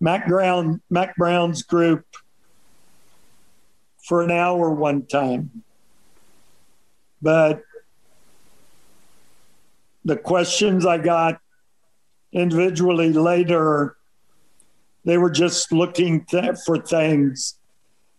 [0.00, 2.04] Mack Brown, Mack Brown's group
[3.98, 5.62] for an hour one time,
[7.20, 7.62] but
[10.04, 11.40] the questions I got
[12.32, 13.96] individually later,
[15.04, 17.54] they were just looking th- for things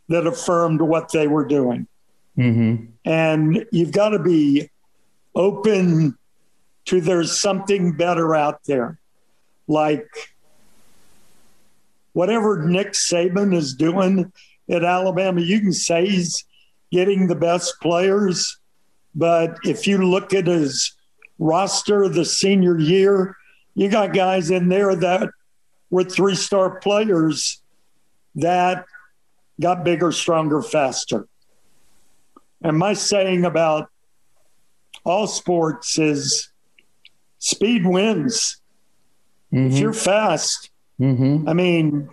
[0.07, 1.87] that affirmed what they were doing.
[2.37, 2.85] Mm-hmm.
[3.05, 4.69] And you've got to be
[5.35, 6.17] open
[6.85, 8.99] to there's something better out there.
[9.67, 10.09] Like
[12.13, 14.31] whatever Nick Saban is doing
[14.69, 16.45] at Alabama, you can say he's
[16.91, 18.57] getting the best players,
[19.15, 20.95] but if you look at his
[21.37, 23.35] roster the senior year,
[23.75, 25.29] you got guys in there that
[25.89, 27.61] were three star players
[28.35, 28.85] that
[29.59, 31.27] got bigger, stronger, faster.
[32.61, 33.89] And my saying about
[35.03, 36.49] all sports is
[37.39, 38.61] speed wins.
[39.53, 39.71] Mm-hmm.
[39.71, 40.69] If you're fast,
[40.99, 41.47] Mm-hmm.
[41.47, 42.09] I mean,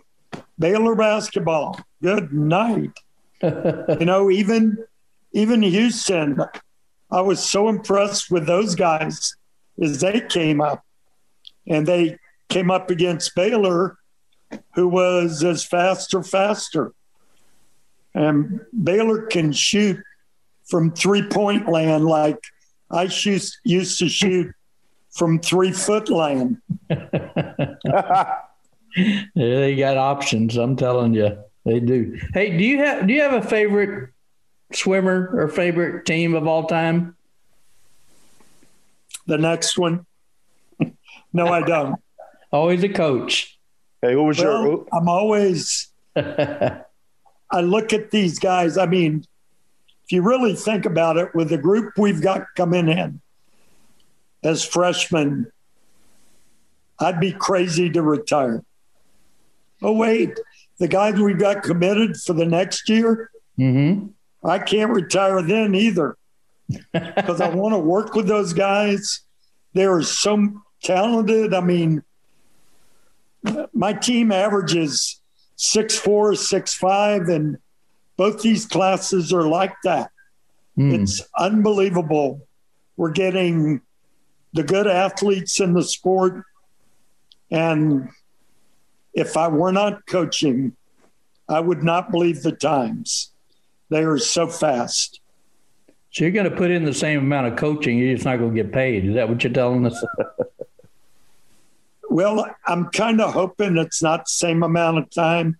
[0.59, 2.93] Baylor basketball, good night.
[3.43, 4.79] you know, even
[5.33, 6.39] even Houston,
[7.11, 9.37] I was so impressed with those guys
[9.83, 10.85] as they came up,
[11.67, 12.19] and they
[12.49, 13.99] came up against Baylor,
[14.75, 16.93] who was as fast or faster.
[18.15, 19.99] And Baylor can shoot
[20.65, 22.43] from three point land like
[22.91, 24.55] I used to shoot
[25.11, 26.59] from three foot land.
[29.35, 30.57] they got options.
[30.57, 32.19] I'm telling you, they do.
[32.33, 34.11] Hey, do you have do you have a favorite
[34.73, 37.17] swimmer or favorite team of all time?
[39.27, 40.07] The next one.
[41.33, 42.01] no, I don't.
[42.53, 43.59] Always a coach.
[44.01, 44.87] Hey, who was Well, your?
[44.93, 45.89] I'm always.
[46.17, 48.79] I look at these guys.
[48.79, 49.25] I mean,
[50.05, 53.21] if you really think about it, with the group we've got coming in
[54.45, 55.51] as freshmen,
[57.01, 58.63] I'd be crazy to retire.
[59.83, 60.39] Oh wait,
[60.79, 64.09] the guys we've got committed for the next year, Mm-hmm.
[64.47, 66.17] I can't retire then either
[66.93, 69.21] because I want to work with those guys.
[69.73, 71.55] They're so talented.
[71.55, 72.03] I mean,
[73.73, 75.21] my team averages
[75.57, 77.59] six four, six five, and
[78.17, 80.11] both these classes are like that.
[80.79, 81.03] Mm.
[81.03, 82.47] It's unbelievable.
[82.97, 83.81] We're getting
[84.53, 86.45] the good athletes in the sport.
[87.51, 88.09] And
[89.17, 90.77] if I were not coaching,
[91.49, 93.33] I would not believe the times.
[93.89, 95.21] They are so fast.
[96.13, 97.99] So you're going to put in the same amount of coaching.
[97.99, 99.07] You're just not going to get paid.
[99.07, 100.05] Is that what you're telling us?
[102.09, 105.59] Well, I'm kind of hoping it's not the same amount of time,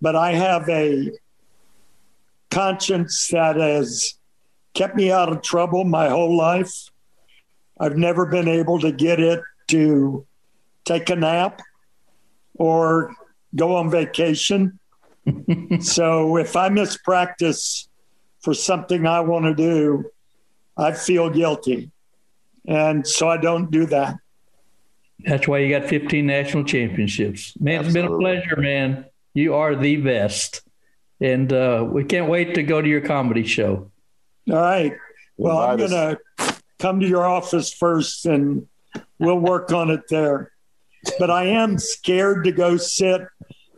[0.00, 1.12] but I have a
[2.50, 4.14] conscience that has
[4.74, 6.90] kept me out of trouble my whole life.
[7.78, 10.26] I've never been able to get it to
[10.84, 11.60] take a nap,
[12.60, 13.16] or
[13.56, 14.78] go on vacation.
[15.80, 17.88] so if I miss practice
[18.40, 20.10] for something I want to do,
[20.76, 21.90] I feel guilty.
[22.68, 24.16] And so I don't do that.
[25.20, 27.58] That's why you got 15 national championships.
[27.58, 28.00] Man, Absolutely.
[28.00, 29.04] it's been a pleasure, man.
[29.32, 30.60] You are the best.
[31.18, 33.90] And uh, we can't wait to go to your comedy show.
[34.50, 34.92] All right.
[35.38, 36.18] Well, I'm going to
[36.78, 38.66] come to your office first and
[39.18, 40.52] we'll work on it there.
[41.18, 43.22] But I am scared to go sit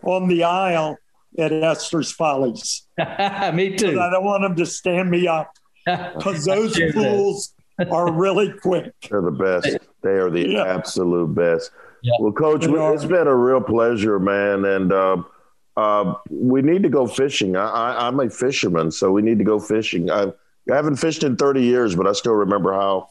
[0.03, 0.97] on the aisle
[1.39, 2.87] at Esther's Follies.
[2.99, 4.01] me too.
[4.01, 5.53] I don't want them to stand me up
[5.85, 7.55] because those fools
[7.91, 8.93] are really quick.
[9.09, 9.79] They're the best.
[10.03, 10.65] They are the yeah.
[10.65, 11.71] absolute best.
[12.03, 12.13] Yeah.
[12.19, 14.65] Well, Coach, it's been a real pleasure, man.
[14.65, 15.23] And uh,
[15.77, 17.57] uh, we need to go fishing.
[17.57, 20.11] I, am a fisherman, so we need to go fishing.
[20.11, 20.33] I,
[20.71, 23.09] I haven't fished in 30 years, but I still remember how.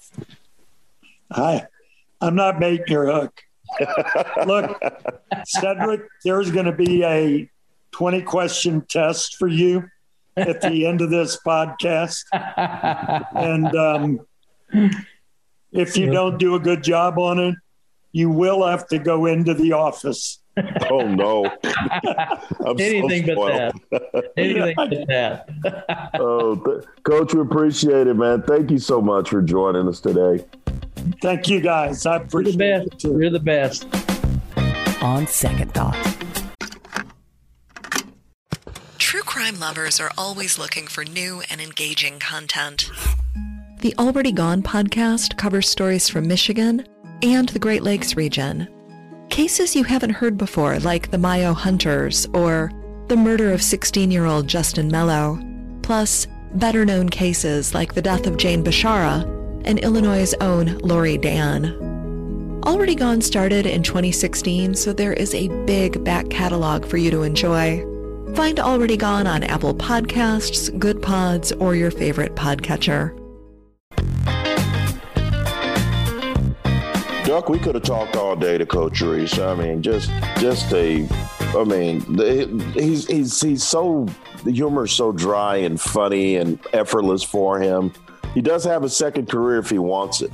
[1.32, 1.64] I,
[2.20, 3.41] I'm not making your hook.
[4.45, 4.82] Look,
[5.45, 7.49] Cedric, there's going to be a
[7.91, 9.89] 20 question test for you
[10.36, 12.24] at the end of this podcast.
[13.34, 14.19] And um,
[15.72, 17.55] if you don't do a good job on it,
[18.11, 20.39] you will have to go into the office.
[20.89, 21.45] Oh no!
[22.78, 24.32] Anything so but that.
[24.36, 26.09] Anything but that.
[26.19, 28.41] oh, th- Coach, we appreciate it, man.
[28.41, 30.43] Thank you so much for joining us today.
[31.21, 32.05] Thank you, guys.
[32.05, 33.05] I appreciate You're the best.
[33.05, 33.11] it.
[33.11, 35.01] You're the best.
[35.03, 35.97] On second thought.
[38.97, 42.89] True crime lovers are always looking for new and engaging content.
[43.79, 46.85] The Already Gone podcast covers stories from Michigan
[47.23, 48.67] and the Great Lakes region.
[49.29, 52.71] Cases you haven't heard before, like the Mayo Hunters or
[53.07, 55.39] the murder of 16 year old Justin Mello,
[55.81, 59.25] plus better known cases like the death of Jane Bashara
[59.66, 62.62] and Illinois' own Lori Dan.
[62.66, 67.24] Already Gone started in 2016, so there is a big back catalog for you to
[67.24, 67.86] enjoy.
[68.36, 73.18] Find Already Gone on Apple Podcasts, Good Pods, or your favorite podcatcher.
[77.26, 79.39] Duck, we could have talked all day to Coach Reese.
[79.39, 81.07] I mean, just just a,
[81.55, 82.01] I mean,
[82.74, 84.07] he's he's he's so
[84.43, 87.93] the humor is so dry and funny and effortless for him.
[88.34, 90.32] He does have a second career if he wants it.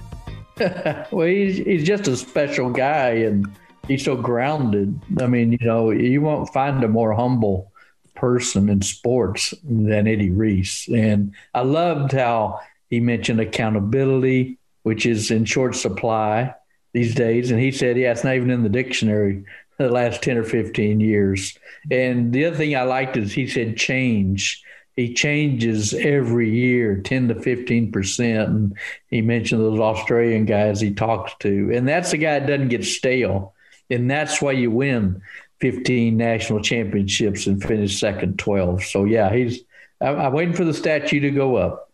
[1.12, 3.48] well, he's he's just a special guy, and
[3.88, 5.00] he's so grounded.
[5.20, 7.72] I mean, you know, you won't find a more humble
[8.16, 10.88] person in sports than Eddie Reese.
[10.89, 16.54] And I loved how he mentioned accountability, which is in short supply
[16.93, 17.52] these days.
[17.52, 19.45] And he said, yeah, it's not even in the dictionary
[19.78, 21.58] the last 10 or 15 years.
[21.91, 24.64] And the other thing I liked is he said change.
[24.98, 28.45] He changes every year, 10 to 15%.
[28.45, 28.76] And
[29.10, 31.72] he mentioned those Australian guys he talks to.
[31.72, 33.54] And that's the guy that doesn't get stale.
[33.91, 35.22] And that's why you win
[35.62, 38.86] 15 national championships and finish second 12.
[38.86, 39.62] So, yeah, he's,
[40.02, 41.91] I'm waiting for the statue to go up.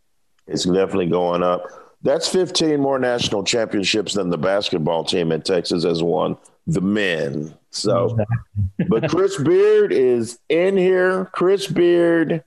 [0.48, 1.66] It's definitely going up.
[2.04, 6.38] That's 15 more national championships than the basketball team in Texas has won,
[6.68, 7.54] the men.
[7.72, 8.18] So,
[8.88, 11.26] but Chris Beard is in here.
[11.34, 12.44] Chris Beard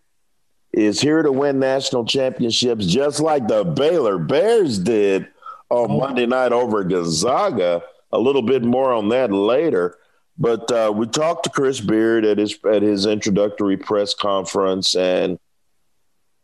[0.76, 5.26] is here to win national championships, just like the Baylor Bears did
[5.70, 5.98] on oh.
[5.98, 7.82] Monday night over Gonzaga.
[8.12, 9.96] A little bit more on that later.
[10.38, 15.38] But uh, we talked to Chris Beard at his at his introductory press conference, and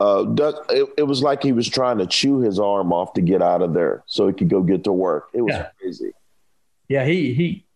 [0.00, 0.24] uh,
[0.70, 3.60] it, it, was like he was trying to chew his arm off to get out
[3.60, 5.28] of there so he could go get to work.
[5.34, 5.68] It was yeah.
[5.78, 6.12] crazy.
[6.88, 7.66] Yeah, he he,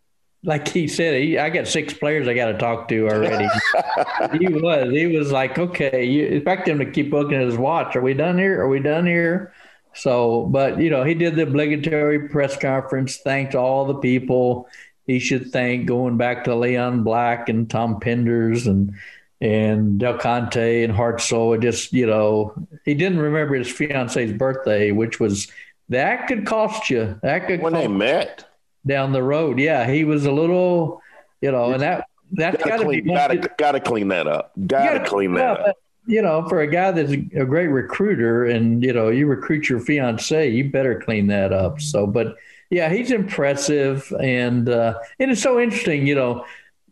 [0.46, 3.48] like he said, he, I got six players I got to talk to already.
[4.38, 7.96] he was he was like, okay, you expect him to keep looking at his watch.
[7.96, 8.60] Are we done here?
[8.60, 9.52] Are we done here?
[9.92, 14.68] So, but you know, he did the obligatory press conference, thanked all the people
[15.04, 18.94] he should thank, going back to Leon Black and Tom Penders and
[19.40, 21.60] and Del Conte and Hartzell.
[21.60, 25.50] Just you know, he didn't remember his fiance's birthday, which was
[25.88, 27.18] that could cost you.
[27.22, 28.45] That could when they met
[28.86, 29.58] down the road.
[29.58, 31.02] Yeah, he was a little,
[31.40, 34.52] you know, and that that's got to be gotta gotta clean that up.
[34.66, 35.76] Gotta, gotta clean that up.
[36.06, 39.80] You know, for a guy that's a great recruiter, and you know, you recruit your
[39.80, 41.80] fiance, you better clean that up.
[41.80, 42.36] So, but
[42.70, 46.06] yeah, he's impressive, and uh, and it's so interesting.
[46.06, 46.44] You know,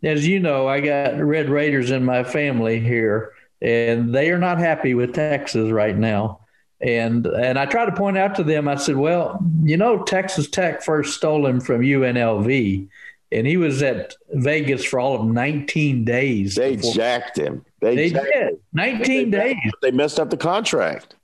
[0.03, 4.59] as you know, I got Red Raiders in my family here, and they are not
[4.59, 6.41] happy with Texas right now.
[6.81, 10.49] And and I tried to point out to them, I said, well, you know, Texas
[10.49, 12.87] Tech first stole him from UNLV,
[13.31, 16.55] and he was at Vegas for all of 19 days.
[16.55, 16.93] They before.
[16.93, 17.65] jacked him.
[17.79, 18.59] They, they jacked did.
[18.73, 19.71] 19 they days.
[19.81, 21.15] They messed up the contract.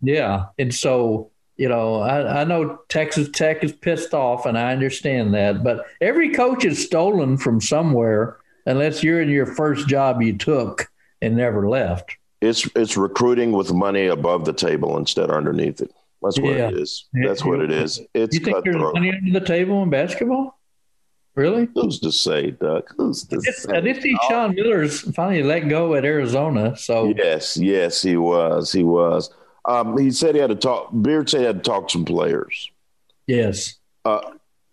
[0.00, 1.30] Yeah, and so
[1.60, 5.62] you know, I, I know Texas Tech is pissed off, and I understand that.
[5.62, 10.90] But every coach is stolen from somewhere, unless you're in your first job you took
[11.20, 12.16] and never left.
[12.40, 15.92] It's it's recruiting with money above the table instead of underneath it.
[16.22, 16.68] That's what Yeah.
[16.68, 17.06] it is.
[17.12, 18.00] That's what it is.
[18.14, 20.58] It's you think there's money under the table in basketball?
[21.34, 21.68] Really?
[21.74, 22.92] Who's to say, Duck?
[22.96, 23.72] Who's to It's, say?
[23.76, 26.76] I did see Sean Miller's finally let go at Arizona.
[26.76, 28.72] So Yes, yes, he was.
[28.72, 29.30] He was.
[29.64, 30.90] Um, he said he had to talk.
[31.02, 32.70] Beard said he had to talk to some players.
[33.26, 34.20] yes, Uh,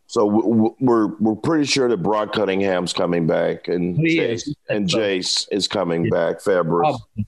[0.07, 4.55] so w- w- we're we're pretty sure that Brock Cunningham's coming back, and Jace, is.
[4.70, 6.39] and Jace is coming back.
[6.41, 7.28] Febres, Probably.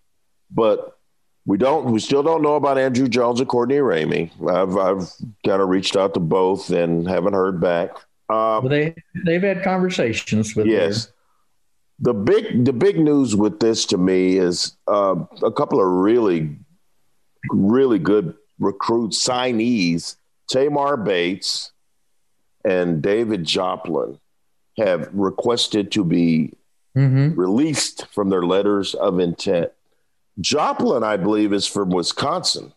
[0.52, 0.98] But
[1.46, 1.92] we don't.
[1.92, 4.30] We still don't know about Andrew Jones and Courtney Ramey.
[4.48, 5.12] I've I've
[5.46, 7.92] kind of reached out to both and haven't heard back.
[8.30, 8.96] Um, Well, they
[9.26, 11.12] they've had conversations with Yes.
[12.00, 16.56] The big the big news with this to me is uh, a couple of really
[17.52, 20.18] really good recruits signees
[20.50, 21.72] Tamar Bates
[22.66, 24.20] and David Joplin
[24.78, 26.54] have requested to be.
[26.98, 27.38] Mhm.
[27.38, 29.72] released from their letters of intent.
[30.40, 32.74] Joplin, I believe, is from Wisconsin,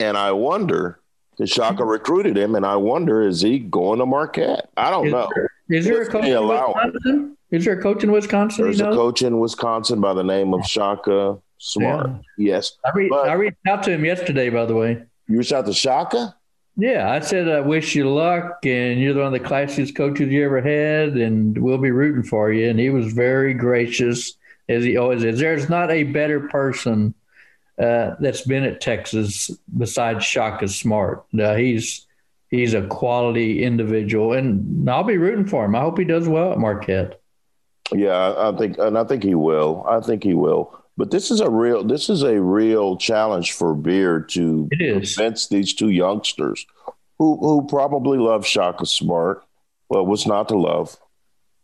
[0.00, 1.00] and I wonder.
[1.32, 1.90] Because Shaka hmm.
[1.90, 4.70] recruited him, and I wonder is he going to Marquette?
[4.76, 5.28] I don't Is know.
[5.34, 6.48] there, is there a coach in.
[6.48, 7.36] Wisconsin?
[7.50, 8.64] Is there a coach in Wisconsin?
[8.64, 12.10] There's a coach in Wisconsin by the name of Shaka Smart.
[12.38, 12.72] Yes.
[12.84, 15.02] I, re- but- I reached out to him yesterday, by the way.
[15.28, 16.34] You reached out to Shaka?
[16.78, 20.44] Yeah, I said I wish you luck, and you're one of the classiest coaches you
[20.44, 22.68] ever had, and we'll be rooting for you.
[22.68, 24.34] And he was very gracious,
[24.68, 25.38] as he always is.
[25.38, 27.14] There's not a better person
[27.78, 31.24] uh, that's been at Texas besides Shaka Smart.
[31.38, 32.06] Uh, he's
[32.50, 35.74] he's a quality individual, and I'll be rooting for him.
[35.74, 37.20] I hope he does well at Marquette.
[37.92, 39.84] Yeah, I think and I think he will.
[39.88, 40.82] I think he will.
[40.96, 45.74] But this is a real this is a real challenge for Beard to convince these
[45.74, 46.66] two youngsters
[47.18, 49.44] who who probably love Shaka Smart,
[49.88, 50.96] well, what's not to love,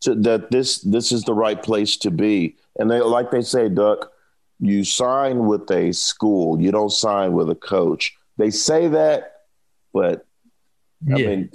[0.01, 2.55] to, that this this is the right place to be.
[2.79, 4.11] And they like they say, Duck,
[4.59, 8.15] you sign with a school, you don't sign with a coach.
[8.37, 9.33] They say that,
[9.93, 10.25] but
[11.13, 11.27] I Yeah.
[11.27, 11.49] mean,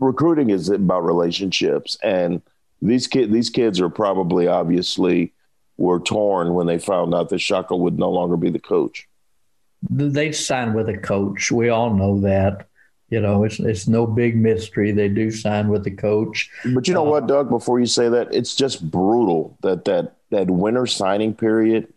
[0.00, 2.42] recruiting is about relationships, and
[2.82, 5.32] these kid these kids are probably obviously
[5.76, 9.06] were torn when they found out that Shaka would no longer be the coach.
[9.90, 11.52] they sign with a coach.
[11.52, 12.66] We all know that.
[13.10, 14.90] You know, it's it's no big mystery.
[14.92, 16.50] They do sign with the coach.
[16.74, 17.48] But you know uh, what, Duck?
[17.50, 21.92] Before you say that, it's just brutal that that that winter signing period.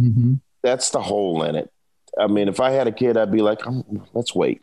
[0.00, 0.34] Mm-hmm.
[0.62, 1.70] That's the hole in it.
[2.18, 4.62] I mean, if I had a kid, I'd be like, "Um, let's wait,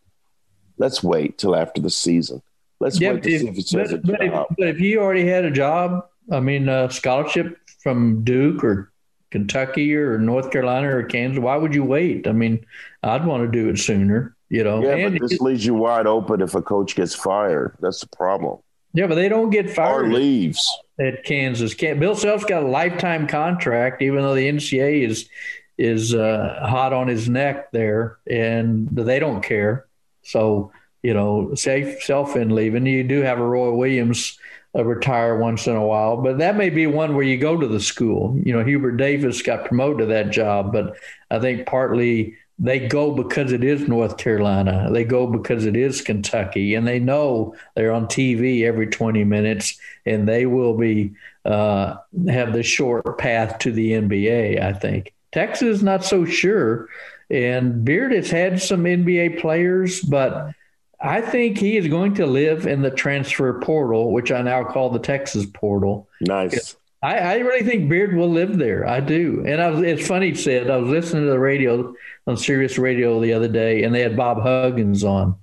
[0.78, 2.42] let's wait till after the season.
[2.80, 4.80] Let's Yeah, wait to if, see if it says but, a but if, but if
[4.80, 8.92] you already had a job, I mean, a scholarship from Duke or
[9.32, 12.28] Kentucky or North Carolina or Kansas, why would you wait?
[12.28, 12.66] I mean,
[13.04, 14.36] I'd want to do it sooner.
[14.50, 17.78] You know, Yeah, and but this leaves you wide open if a coach gets fired.
[17.82, 18.60] That's the problem.
[18.94, 20.06] Yeah, but they don't get fired.
[20.06, 20.68] Or leaves.
[21.00, 21.74] at Kansas.
[21.74, 25.30] Bill Self's got a lifetime contract, even though the NCAA is
[25.78, 29.86] is uh, hot on his neck there, and they don't care.
[30.24, 30.72] So
[31.02, 32.86] you know, safe self in leaving.
[32.86, 34.38] You do have a Roy Williams
[34.76, 37.68] uh, retire once in a while, but that may be one where you go to
[37.68, 38.38] the school.
[38.44, 40.98] You know, Hubert Davis got promoted to that job, but
[41.32, 44.90] I think partly they go because it is North Carolina.
[44.92, 49.80] They go because it is Kentucky, and they know they're on TV every 20 minutes,
[50.06, 51.14] and they will be
[51.46, 51.96] uh,
[52.28, 54.62] have the short path to the NBA.
[54.62, 56.90] I think Texas is not so sure,
[57.30, 60.52] and Beard has had some NBA players, but
[61.00, 64.90] I think he is going to live in the transfer portal, which I now call
[64.90, 66.10] the Texas portal.
[66.20, 66.76] Nice.
[67.02, 68.86] I, I really think Beard will live there.
[68.86, 69.44] I do.
[69.48, 71.94] And I was, it's funny, said I was listening to the radio
[72.30, 75.36] on Sirius Radio the other day, and they had Bob Huggins on,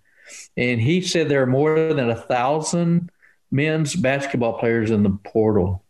[0.57, 3.11] and he said there are more than a thousand
[3.51, 5.85] men's basketball players in the portal.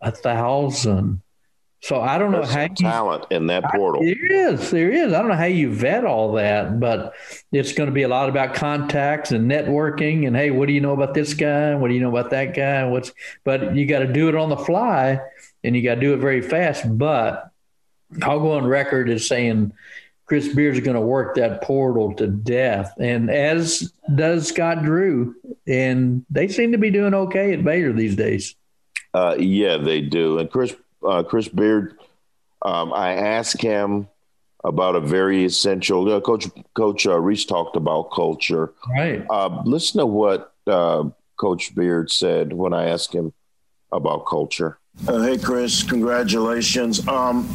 [0.00, 1.22] A thousand.
[1.80, 4.02] So I don't know how you talent in that portal.
[4.02, 5.12] there is, there is.
[5.12, 7.14] I don't know how you vet all that, but
[7.52, 10.26] it's going to be a lot about contacts and networking.
[10.26, 11.74] And hey, what do you know about this guy?
[11.76, 12.84] What do you know about that guy?
[12.84, 13.12] What's
[13.44, 15.20] but you got to do it on the fly,
[15.62, 16.84] and you got to do it very fast.
[16.98, 17.48] But
[18.22, 19.72] I'll go on record as saying
[20.28, 25.34] Chris Beard's going to work that portal to death, and as does Scott Drew,
[25.66, 28.54] and they seem to be doing okay at Baylor these days.
[29.14, 30.38] Uh, yeah, they do.
[30.38, 30.74] And Chris
[31.06, 31.96] uh, Chris Beard,
[32.62, 34.08] um, I asked him
[34.64, 36.12] about a very essential.
[36.12, 38.74] Uh, Coach Coach uh, Reese talked about culture.
[38.90, 39.24] Right.
[39.30, 41.04] Uh, listen to what uh,
[41.38, 43.32] Coach Beard said when I asked him
[43.90, 44.78] about culture.
[45.06, 47.06] Uh, hey, Chris, congratulations.
[47.08, 47.48] Um,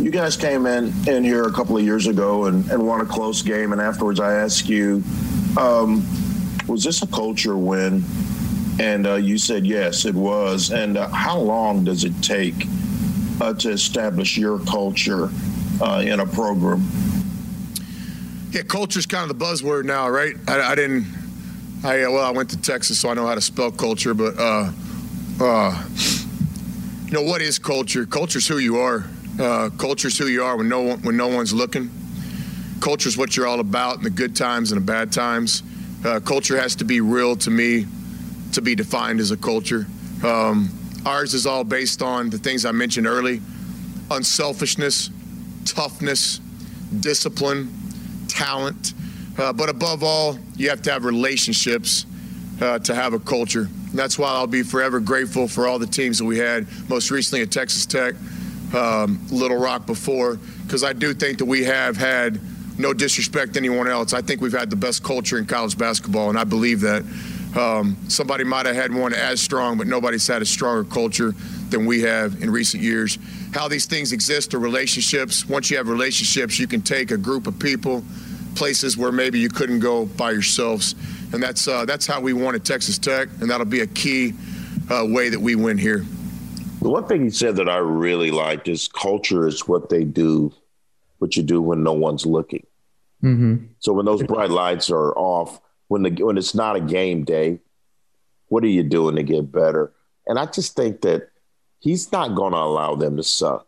[0.00, 3.06] you guys came in in here a couple of years ago and, and won a
[3.06, 5.02] close game, and afterwards I asked you,
[5.56, 6.04] um,
[6.66, 8.04] was this a culture win?
[8.80, 10.72] And uh, you said yes, it was.
[10.72, 12.66] And uh, how long does it take
[13.40, 15.30] uh, to establish your culture
[15.80, 16.82] uh, in a program?
[18.50, 20.34] Yeah, culture is kind of the buzzword now, right?
[20.48, 21.06] I, I didn't.
[21.84, 24.14] I well, I went to Texas, so I know how to spell culture.
[24.14, 24.72] But uh,
[25.40, 25.84] uh,
[27.06, 28.06] you know, what is culture?
[28.06, 29.04] Culture's who you are.
[29.38, 31.90] Uh, culture's who you are when no one, when no one's looking.
[32.80, 35.62] Culture's what you're all about in the good times and the bad times.
[36.04, 37.86] Uh, culture has to be real to me
[38.52, 39.86] to be defined as a culture.
[40.22, 40.70] Um,
[41.04, 43.40] ours is all based on the things I mentioned early:
[44.10, 45.10] unselfishness,
[45.64, 46.40] toughness,
[47.00, 47.72] discipline
[48.28, 48.94] talent,
[49.38, 52.06] uh, but above all, you have to have relationships
[52.60, 53.68] uh, to have a culture.
[53.90, 57.10] And that's why I'll be forever grateful for all the teams that we had, most
[57.10, 58.14] recently at Texas Tech,
[58.72, 62.40] um, Little Rock before, because I do think that we have had
[62.78, 64.12] no disrespect to anyone else.
[64.12, 67.04] I think we've had the best culture in college basketball, and I believe that.
[67.56, 71.36] Um, somebody might have had one as strong, but nobody's had a stronger culture
[71.70, 73.16] than we have in recent years.
[73.52, 75.48] How these things exist are relationships.
[75.48, 78.02] Once you have relationships, you can take a group of people
[78.54, 80.94] places where maybe you couldn't go by yourselves,
[81.32, 84.34] and that's uh, that's how we won at Texas Tech, and that'll be a key
[84.90, 86.04] uh, way that we win here.
[86.84, 90.52] The one thing he said that I really liked is culture is what they do,
[91.16, 92.66] what you do when no one's looking.
[93.22, 93.68] Mm-hmm.
[93.78, 97.58] So when those bright lights are off, when the when it's not a game day,
[98.48, 99.94] what are you doing to get better?
[100.26, 101.30] And I just think that
[101.80, 103.66] he's not going to allow them to suck.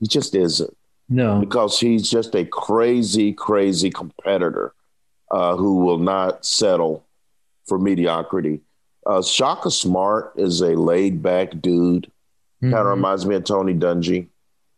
[0.00, 0.76] He just isn't.
[1.08, 4.74] No, because he's just a crazy, crazy competitor
[5.30, 7.06] uh, who will not settle
[7.66, 8.62] for mediocrity.
[9.06, 12.10] Uh, Shaka Smart is a laid back dude.
[12.62, 12.70] Mm-hmm.
[12.72, 14.28] Kind of reminds me of Tony Dungy.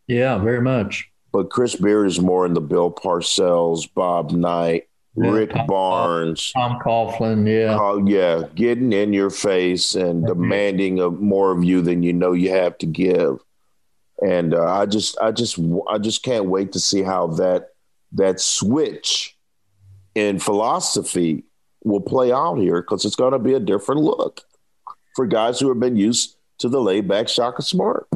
[0.07, 1.09] Yeah, very much.
[1.31, 6.51] But Chris Beard is more in the Bill Parcells, Bob Knight, Yeah, Rick Tom- Barnes.
[6.53, 7.77] Tom Coughlin, yeah.
[7.79, 12.33] Oh yeah, getting in your face and demanding of more of you than you know
[12.33, 13.37] you have to give.
[14.21, 15.57] And uh, I just, I just,
[15.89, 17.69] I just can't wait to see how that
[18.13, 19.37] that switch
[20.15, 21.43] in philosophy
[21.83, 24.41] will play out here because it's going to be a different look
[25.15, 28.07] for guys who have been used to the laid back Shaka Smart.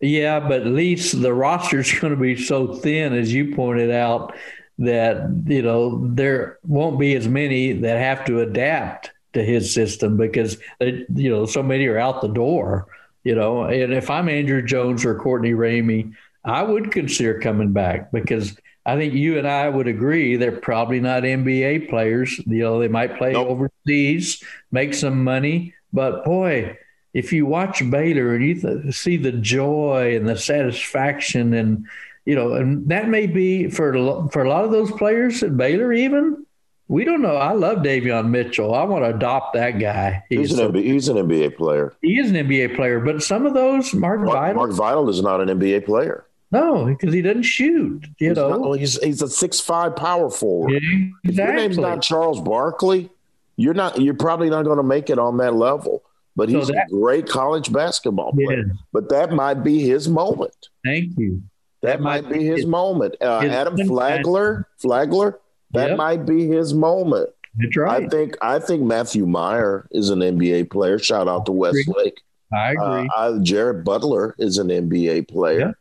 [0.00, 3.90] Yeah, but at least the roster is going to be so thin, as you pointed
[3.90, 4.34] out,
[4.78, 10.16] that you know there won't be as many that have to adapt to his system
[10.18, 12.86] because they, you know so many are out the door.
[13.24, 16.12] You know, and if I'm Andrew Jones or Courtney Ramey,
[16.44, 21.00] I would consider coming back because I think you and I would agree they're probably
[21.00, 22.38] not NBA players.
[22.46, 23.48] You know, they might play Nope.
[23.48, 26.78] overseas, make some money, but boy,
[27.20, 31.86] if you watch Baylor and you th- see the joy and the satisfaction and
[32.24, 35.56] you know, and that may be for a for a lot of those players at
[35.56, 35.92] Baylor.
[35.92, 36.44] Even
[36.88, 37.36] we don't know.
[37.36, 38.74] I love Davion Mitchell.
[38.74, 40.24] I want to adopt that guy.
[40.28, 41.94] He's, He's an, NBA, he's an NBA player.
[42.02, 45.22] he is an NBA player, but some of those Mark, Mark, Vital, Mark Vital is
[45.22, 46.24] not an NBA player.
[46.52, 48.04] no, because he doesn't shoot.
[48.18, 50.72] You He's, know, not- he's, he's a six five power forward.
[50.72, 53.08] Yeah, If your name's not Charles Barkley,
[53.56, 54.00] you're not.
[54.00, 56.02] You're probably not going to make it on that level.
[56.36, 58.70] But So he's that- a great college basketball player.
[58.92, 60.54] But that might be his moment.
[60.84, 61.42] Thank you.
[61.82, 63.14] That, might, be his, moment.
[63.20, 65.38] Uh, his- Adam Flagler, Flagler,
[65.72, 65.96] that Yep.
[65.98, 67.30] might be his moment.
[67.58, 68.04] That's right.
[68.04, 68.36] I think.
[68.42, 70.98] I think Matthew Meyer is an NBA player.
[70.98, 72.20] Shout out to Westlake.
[72.52, 72.84] I agree.
[72.84, 75.74] Uh, I, Jared Butler is an NBA player.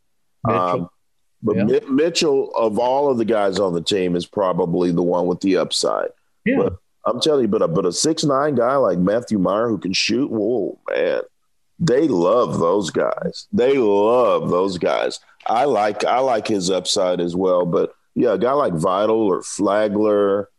[0.45, 0.61] Mitchell.
[0.61, 0.89] Um,
[1.43, 1.63] but Yeah.
[1.65, 5.41] Mi- Mitchell, of all of the guys on the team, is probably the one with
[5.41, 6.09] the upside.
[6.45, 6.57] yeah.
[6.59, 9.77] but- I'm telling you, but a but a six nine guy like Matthew Meyer who
[9.77, 11.21] can shoot, whoa man,
[11.79, 13.47] they love those guys.
[13.51, 15.19] They love those guys.
[15.45, 17.65] I like I like his upside as well.
[17.65, 20.49] But yeah, a guy like Vital or Flagler,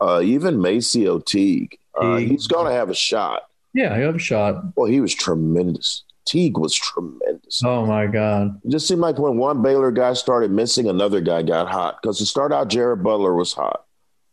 [0.00, 3.42] uh, even MaCio Teague, uh, he's going to have a shot.
[3.74, 4.76] yeah, you have a shot.
[4.76, 6.04] Well, he was tremendous.
[6.24, 7.62] Teague was tremendous.
[7.64, 8.60] Oh my God.
[8.64, 11.98] It just seemed like when one Baylor guy started missing, another guy got hot.
[12.00, 13.84] Because to start out, Jared Butler was hot.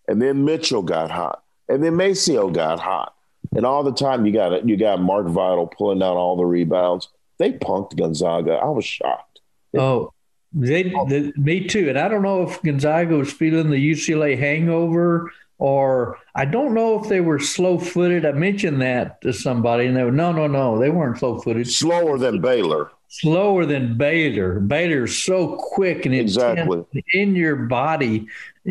[0.07, 1.43] And then Mitchell got hot.
[1.69, 3.15] And then MaCio got hot.
[3.55, 6.45] And all the time you got it, you got Mark Vital pulling down all the
[6.45, 7.09] rebounds.
[7.37, 8.53] They punked Gonzaga.
[8.53, 9.39] I was shocked.
[9.77, 10.13] Oh,
[10.51, 11.89] they, the, me too.
[11.89, 17.01] And I don't know if Gonzaga was feeling the UCLA hangover or I don't know
[17.01, 18.25] if they were slow footed.
[18.25, 21.69] I mentioned that to somebody and they were, no, no, no, they weren't slow footed.
[21.69, 22.91] Slower than Baylor.
[23.11, 24.59] Slower than Baylor.
[24.59, 27.03] Baylor's so quick and intense Exactly.
[27.13, 28.27] in your body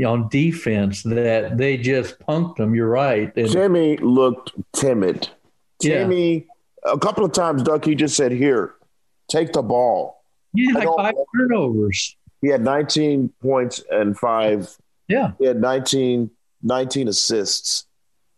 [0.06, 2.72] on defense that they just punked them.
[2.72, 3.36] You're right.
[3.36, 5.28] And, Timme looked timid.
[5.80, 6.08] Yeah.
[6.84, 8.74] A couple of times, Duck, he just said, Here,
[9.28, 10.22] take the ball.
[10.54, 12.16] He had like five turnovers.
[12.40, 14.76] He had 19 points and five.
[15.08, 15.32] Yeah.
[15.40, 16.30] He had 19,
[16.62, 17.86] 19 assists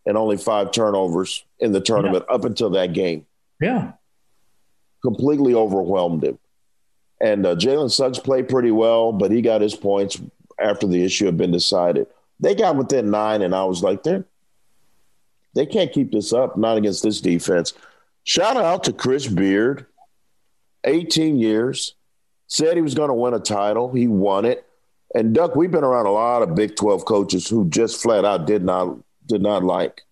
[0.07, 2.35] and only five turnovers in the tournament yeah.
[2.35, 3.27] up until that game.
[3.61, 3.93] Yeah.
[5.03, 6.39] Completely overwhelmed him.
[7.21, 10.21] And uh, Jalen Suggs played pretty well, but he got his points
[10.59, 12.07] after the issue had been decided.
[12.39, 14.25] They got within nine, and I was like, they're
[15.55, 17.73] they can't keep this up, not against this defense.
[18.25, 19.87] Shout out to Chris Beard,
[20.85, 21.95] 18 years,
[22.47, 23.93] said he was going to win a title.
[23.93, 24.65] He won it.
[25.15, 28.47] And Duck, we've been around a lot of Big 12 coaches who just flat out
[28.47, 28.97] did not
[29.27, 30.03] did not like,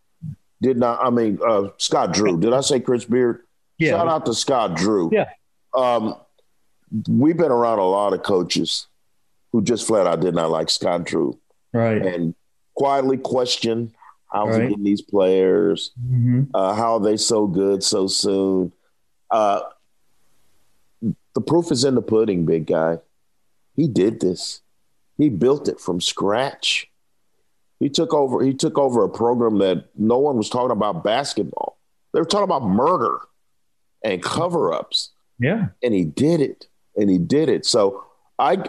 [0.60, 1.04] did not.
[1.04, 2.38] I mean, uh, Scott Drew.
[2.38, 3.42] Did I say Chris Beard?
[3.78, 3.90] Yeah.
[3.90, 5.10] Shout out to Scott Drew.
[5.12, 5.30] Yeah.
[5.74, 6.16] Um,
[7.08, 8.86] we've been around a lot of coaches
[9.52, 11.38] who just flat out did not like Scott Drew.
[11.72, 12.04] Right.
[12.04, 12.34] And
[12.74, 13.92] quietly question
[14.32, 14.62] how's right.
[14.62, 15.92] he getting these players?
[16.00, 16.44] Mm-hmm.
[16.54, 18.72] Uh, how are they so good so soon?
[19.30, 19.60] Uh,
[21.34, 22.98] the proof is in the pudding, big guy.
[23.76, 24.60] He did this.
[25.18, 26.90] He built it from scratch.
[27.78, 28.42] He took over.
[28.42, 31.78] He took over a program that no one was talking about basketball.
[32.12, 33.20] They were talking about murder
[34.02, 35.10] and cover-ups.
[35.38, 37.64] Yeah, and he did it, and he did it.
[37.64, 38.04] So
[38.38, 38.64] I,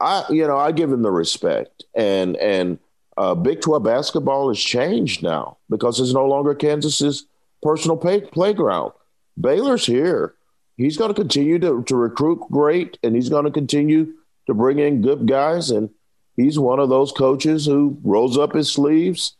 [0.00, 2.78] I, you know, I give him the respect, and and
[3.16, 7.26] uh, Big 12 basketball has changed now because it's no longer Kansas's
[7.62, 8.92] personal pay, playground.
[9.40, 10.34] Baylor's here.
[10.76, 14.12] He's going to continue to, to recruit great, and he's going to continue
[14.46, 15.70] to bring in good guys.
[15.70, 15.90] And
[16.36, 19.36] he's one of those coaches who rolls up his sleeves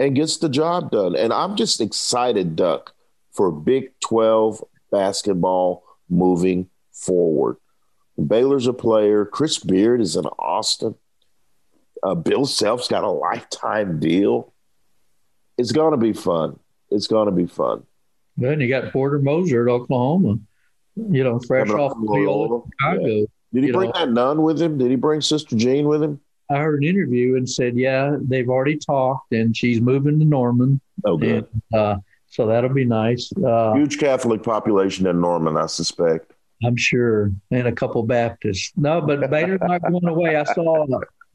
[0.00, 1.14] and gets the job done.
[1.14, 2.92] And I'm just excited, Duck,
[3.38, 7.56] for Big 12 basketball moving forward.
[8.26, 9.24] Baylor's a player.
[9.24, 10.96] Chris Beard is in Austin.
[12.02, 14.52] Uh, Bill Self's got a lifetime deal.
[15.56, 16.58] It's going to be fun.
[16.90, 17.84] It's going to be fun.
[18.36, 20.38] Then you got Porter Moser at Oklahoma.
[20.96, 23.06] You know, fresh off Loyola, Chicago.
[23.06, 23.24] Yeah.
[23.52, 24.00] Did he bring know.
[24.00, 24.78] that nun with him?
[24.78, 26.20] Did he bring Sister Jean with him?
[26.50, 30.80] I heard an interview and said, yeah, they've already talked and she's moving to Norman.
[31.04, 31.46] Oh, good.
[31.52, 31.96] And, uh,
[32.28, 33.32] so that'll be nice.
[33.32, 36.32] Uh, Huge Catholic population in Norman, I suspect.
[36.64, 38.72] I'm sure, and a couple Baptists.
[38.76, 40.36] No, but Baylor's not going away.
[40.36, 40.86] I saw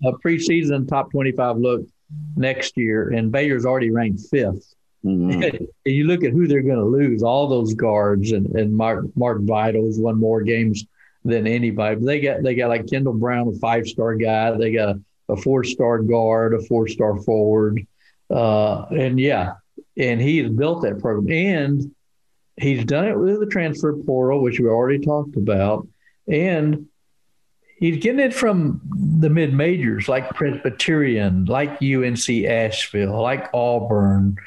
[0.03, 1.81] a preseason top 25 look
[2.35, 4.73] next year, and Baylor's already ranked 5th
[5.05, 5.41] mm-hmm.
[5.43, 9.05] and you look at who they're going to lose, all those guards, and, and Mark,
[9.15, 10.85] Mark Vital's won more games
[11.23, 11.95] than anybody.
[11.95, 14.51] But they got they got like Kendall Brown, a five star guy.
[14.57, 17.85] They got a, a four star guard, a four star forward,
[18.29, 19.53] uh, and yeah,
[19.97, 21.95] and he has built that program, and
[22.57, 25.87] he's done it with the transfer portal, which we already talked about,
[26.27, 26.87] and
[27.77, 28.81] he's getting it from
[29.19, 34.37] the mid majors like Presbyterian, like UNC Asheville, like Auburn.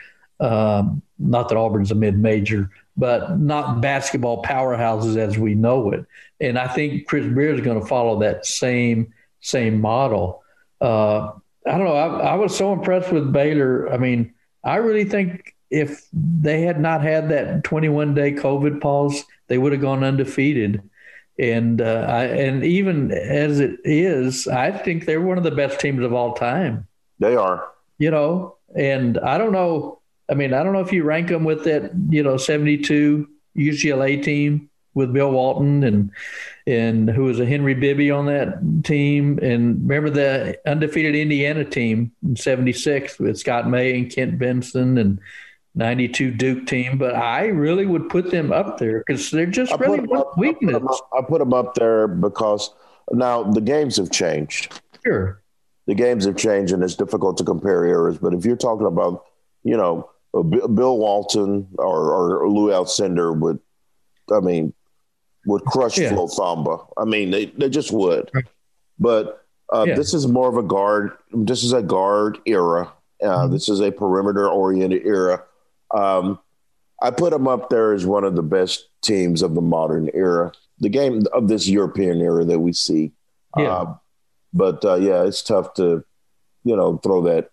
[0.41, 6.05] Um, not that Auburn's a mid major, but not basketball powerhouses as we know it.
[6.41, 10.43] And I think Chris Beard is going to follow that same same model.
[10.81, 11.33] Uh,
[11.67, 11.95] I don't know.
[11.95, 13.93] I, I was so impressed with Baylor.
[13.93, 14.35] I mean,
[14.67, 19.73] I really think if they had not had that 21 day COVID pause, they would
[19.73, 20.83] have gone undefeated.
[21.39, 25.79] And uh, I, and even as it is, I think they're one of the best
[25.79, 26.89] teams of all time.
[27.21, 27.69] They are.
[27.99, 30.01] You know, and I don't know.
[30.29, 34.23] I mean, I don't know if you rank them with that, you know, 72 UCLA
[34.23, 36.11] team with Bill Walton and
[36.67, 39.39] and who was a Henry Bibby on that team.
[39.41, 45.21] And remember the undefeated Indiana team in 76 with Scott May and Kent Benson and
[45.77, 49.77] 92 Duke team, but I really would put them up there because they're just I
[49.77, 50.75] really up, weakness.
[50.75, 52.75] I put, up, I put them up there because
[53.13, 54.81] now the games have changed.
[55.05, 55.43] Sure.
[55.87, 58.17] The games have changed and it's difficult to compare eras.
[58.17, 59.27] But if you're talking about,
[59.63, 63.61] you know, Bill Walton or, or Lou Alcindor would,
[64.33, 64.73] I mean,
[65.47, 66.11] would crush yeah.
[66.11, 66.87] Flo Thamba.
[66.97, 68.31] I mean, they, they just would.
[68.99, 69.95] But uh, yeah.
[69.95, 71.13] this is more of a guard.
[71.33, 72.93] This is a guard era.
[73.23, 73.53] Uh, mm-hmm.
[73.53, 75.43] This is a perimeter oriented era.
[75.95, 76.39] Um,
[77.03, 80.53] I put them up there as one of the best teams of the modern era,
[80.79, 83.13] the game of this European era that we see.
[83.57, 83.73] Yeah.
[83.73, 83.95] Uh,
[84.53, 86.05] but uh, yeah, it's tough to,
[86.65, 87.51] you know, throw that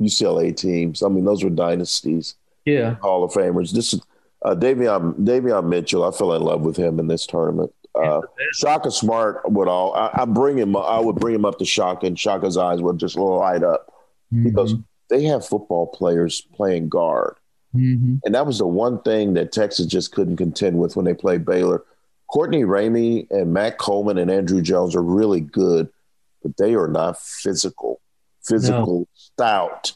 [0.00, 1.02] UCLA teams.
[1.02, 2.34] I mean, those were dynasties.
[2.64, 2.94] Yeah.
[2.96, 3.72] Hall of Famers.
[3.72, 4.00] This is
[4.44, 6.04] uh, Davion Davion Mitchell.
[6.04, 7.72] I fell in love with him in this tournament.
[7.94, 8.20] Uh,
[8.54, 9.94] Shaka Smart would all.
[9.94, 10.76] I, I, bring him.
[10.76, 13.92] I would bring him up to Shaka, and Shaka's eyes would just light up
[14.32, 14.44] mm-hmm.
[14.44, 14.74] because
[15.10, 17.36] they have football players playing guard.
[17.74, 18.16] Mm-hmm.
[18.24, 21.44] And that was the one thing that Texas just couldn't contend with when they played
[21.44, 21.84] Baylor.
[22.28, 25.88] Courtney Ramey and Matt Coleman and Andrew Jones are really good,
[26.42, 28.00] but they are not physical,
[28.42, 29.08] physical, no.
[29.14, 29.92] stout.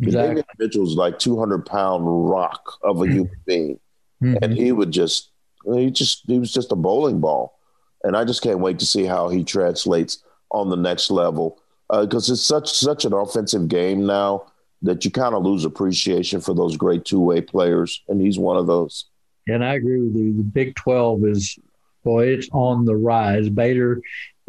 [0.00, 0.44] Exactly.
[0.58, 3.80] Mitchell's like 200 pound rock of a human being.
[4.22, 4.36] Mm-hmm.
[4.42, 5.30] And he would just,
[5.64, 7.58] he just, he was just a bowling ball.
[8.04, 12.28] and I just can't wait to see how he translates on the next level because
[12.28, 14.44] uh, it's such such an offensive game now
[14.82, 18.56] that you kind of lose appreciation for those great two way players, and he's one
[18.56, 19.06] of those.
[19.46, 20.36] And I agree with you.
[20.36, 21.58] The Big Twelve is
[22.04, 23.48] boy, it's on the rise.
[23.48, 24.00] Baylor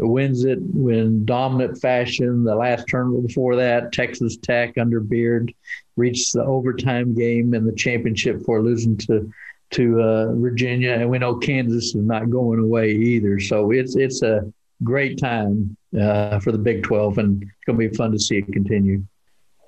[0.08, 2.44] wins it in dominant fashion.
[2.44, 5.54] The last tournament before that, Texas Tech under Beard
[5.98, 9.32] reached the overtime game in the championship for losing to
[9.72, 13.40] to uh, Virginia, and we know Kansas is not going away either.
[13.40, 14.52] So it's it's a
[14.84, 18.38] great time uh, for the Big Twelve, and it's going to be fun to see
[18.38, 19.04] it continue.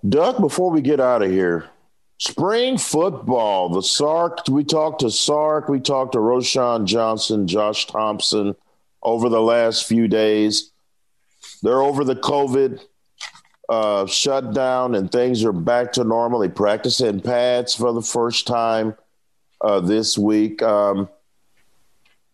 [0.07, 1.69] Duck, before we get out of here,
[2.17, 4.39] spring football, the Sark.
[4.49, 8.55] We talked to Sark, we talked to Roschon Johnson, Josh Thompson
[9.03, 10.71] over the last few days.
[11.63, 12.81] They're over the COVID
[13.69, 16.39] uh, shutdown and things are back to normal.
[16.39, 18.95] They practice in pads for the first time
[19.61, 20.61] uh, this week.
[20.61, 21.09] Um,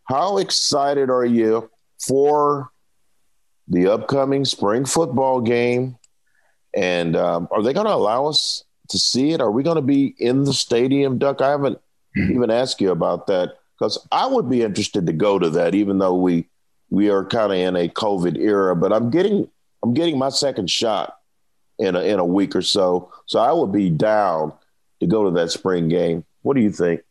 [0.05, 2.72] how excited are you for
[3.68, 5.97] the upcoming spring football game?
[6.74, 9.41] And um, are they going to allow us to see it?
[9.41, 11.41] Are we going to be in the stadium, Duck?
[11.41, 11.80] I haven't
[12.18, 12.34] mm-hmm.
[12.34, 15.99] even asked you about that because I would be interested to go to that, even
[15.99, 16.47] though we
[16.89, 18.75] we are kind of in a COVID era.
[18.75, 19.49] But I'm getting
[19.83, 21.17] I'm getting my second shot
[21.77, 24.53] in a, in a week or so, so I would be down
[24.99, 26.25] to go to that spring game.
[26.41, 27.01] What do you think?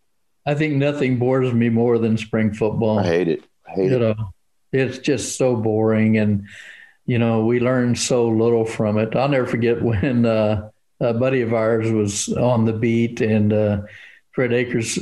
[0.47, 2.99] I think nothing bores me more than spring football.
[2.99, 3.45] I hate it.
[3.67, 4.01] I hate you it.
[4.01, 4.33] Know,
[4.73, 6.47] it's just so boring, and
[7.05, 9.15] you know we learn so little from it.
[9.15, 10.71] I'll never forget when uh,
[11.01, 13.83] a buddy of ours was on the beat, and uh,
[14.33, 14.99] Fred Akers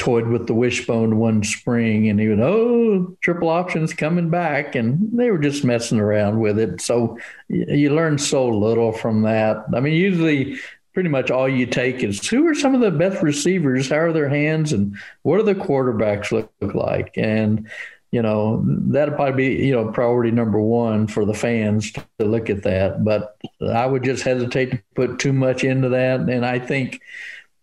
[0.00, 4.74] toyed with the wishbone one spring and he went, Oh, triple options coming back.
[4.74, 6.80] And they were just messing around with it.
[6.80, 9.58] So you learn so little from that.
[9.74, 10.58] I mean, usually
[10.94, 13.90] pretty much all you take is who are some of the best receivers?
[13.90, 14.72] How are their hands?
[14.72, 17.12] And what do the quarterbacks look, look like?
[17.16, 17.68] And,
[18.10, 22.48] you know, that'd probably be, you know, priority number one for the fans to look
[22.48, 23.04] at that.
[23.04, 26.20] But I would just hesitate to put too much into that.
[26.20, 27.00] And I think,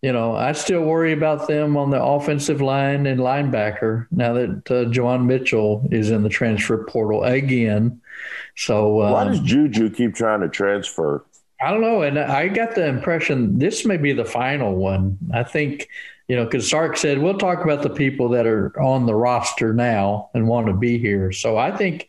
[0.02, 4.70] you know, I still worry about them on the offensive line and linebacker now that
[4.70, 8.00] uh, Juwan Mitchell is in the transfer portal again.
[8.56, 11.24] So um, why does Juju keep trying to transfer?
[11.60, 15.18] I don't know, and I got the impression this may be the final one.
[15.34, 15.88] I think
[16.28, 19.74] you know because Sark said we'll talk about the people that are on the roster
[19.74, 21.32] now and want to be here.
[21.32, 22.08] So I think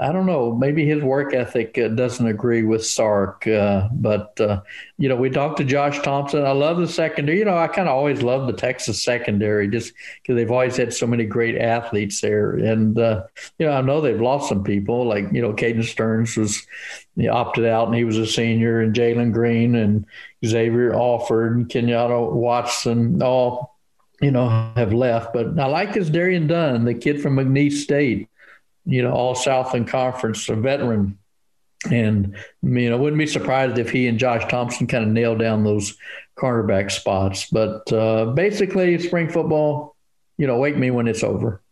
[0.00, 0.54] I don't know.
[0.54, 3.46] Maybe his work ethic uh, doesn't agree with Sark.
[3.46, 4.62] Uh, but, uh,
[4.96, 6.44] you know, we talked to Josh Thompson.
[6.44, 7.38] I love the secondary.
[7.38, 9.92] You know, I kind of always love the Texas secondary just
[10.22, 12.52] because they've always had so many great athletes there.
[12.52, 13.24] And, uh,
[13.58, 16.66] you know, I know they've lost some people like, you know, Caden Sterns was
[17.16, 20.06] you know, opted out and he was a senior, and Jalen Green and
[20.44, 23.76] Xavier Alford and Kenyatta Watson all,
[24.22, 25.34] you know, have left.
[25.34, 28.28] But I like this Darian Dunn, the kid from McNeese State
[28.84, 31.18] you know, all Southland Conference, a veteran.
[31.90, 35.64] And you know, wouldn't be surprised if he and Josh Thompson kind of nailed down
[35.64, 35.96] those
[36.36, 37.48] cornerback spots.
[37.50, 39.96] But uh, basically, spring football,
[40.36, 41.62] you know, wake me when it's over.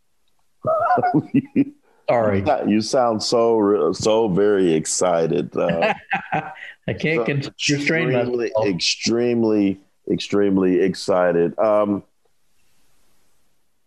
[2.08, 5.54] Sorry, you sound so so very excited.
[5.54, 5.92] Uh,
[6.32, 8.66] I can't so restrain myself.
[8.66, 9.78] Extremely,
[10.10, 11.58] extremely excited.
[11.58, 12.02] Um,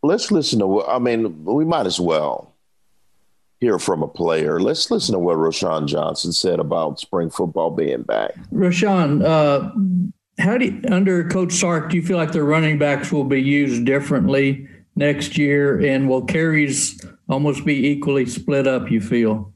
[0.03, 0.85] let's listen to.
[0.85, 2.50] I mean, we might as well
[3.61, 4.59] hear from a player.
[4.59, 8.33] Let's listen to what Roschon Johnson said about spring football being back.
[8.51, 9.71] Roschon, uh,
[10.43, 13.41] how do you, under Coach Sark, do you feel like the running backs will be
[13.41, 16.99] used differently next year, and will carries
[17.29, 18.89] almost be equally split up?
[18.89, 19.53] You feel?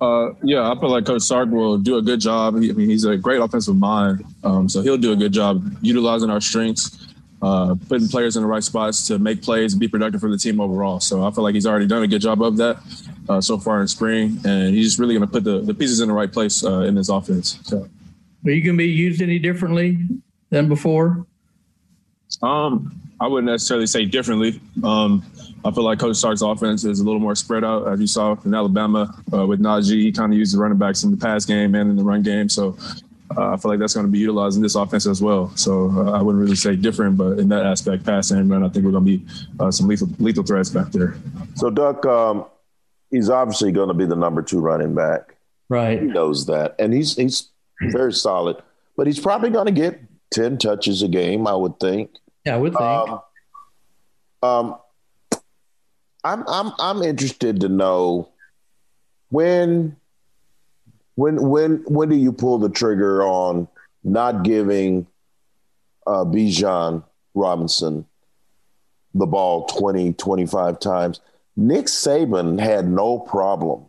[0.00, 2.58] Uh, yeah, I feel like Coach Sark will do a good job.
[2.58, 5.62] He, I mean, he's a great offensive mind, um, so he'll do a good job
[5.82, 7.09] utilizing our strengths
[7.42, 10.36] uh, putting players in the right spots to make plays and be productive for the
[10.36, 11.00] team overall.
[11.00, 12.78] So I feel like he's already done a good job of that
[13.28, 16.00] uh, so far in spring, and he's just really going to put the, the pieces
[16.00, 17.58] in the right place uh, in this offense.
[17.64, 17.88] So,
[18.44, 19.98] are you going to be used any differently
[20.50, 21.26] than before?
[22.42, 24.60] Um, I wouldn't necessarily say differently.
[24.82, 25.24] Um,
[25.64, 28.34] I feel like Coach Sark's offense is a little more spread out, as you saw
[28.44, 30.00] in Alabama uh, with Najee.
[30.00, 32.22] He kind of used the running backs in the pass game and in the run
[32.22, 32.48] game.
[32.48, 32.78] So
[33.36, 35.54] uh, I feel like that's going to be utilized in this offense as well.
[35.56, 38.68] So uh, I wouldn't really say different, but in that aspect, pass and run, I
[38.68, 39.26] think we're going to be
[39.60, 41.14] uh, some lethal, lethal threats back there.
[41.54, 42.46] So Duck, um,
[43.10, 45.36] he's obviously going to be the number two running back.
[45.68, 46.00] Right.
[46.00, 47.48] He knows that, and he's he's
[47.80, 48.56] very solid.
[48.96, 50.00] But he's probably going to get
[50.32, 52.10] ten touches a game, I would think.
[52.44, 52.82] Yeah, I would think.
[52.82, 53.20] Um,
[54.42, 54.76] um,
[56.24, 58.28] I'm I'm I'm interested to know
[59.28, 59.96] when
[61.20, 63.68] when when when do you pull the trigger on
[64.02, 65.06] not giving
[66.06, 67.04] uh, Bijan
[67.34, 68.06] Robinson
[69.12, 71.20] the ball 20, 25 times?
[71.56, 73.84] Nick Saban had no problem,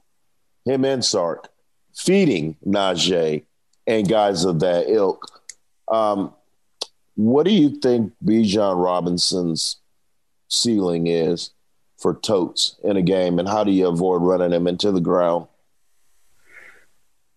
[0.66, 1.48] him and Sark,
[1.96, 3.46] feeding Najee
[3.88, 5.26] and guys of that ilk.
[5.88, 6.34] Um,
[7.16, 9.78] what do you think Bijan Robinson's
[10.50, 11.52] ceiling is
[11.98, 15.48] for totes in a game, and how do you avoid running him into the ground?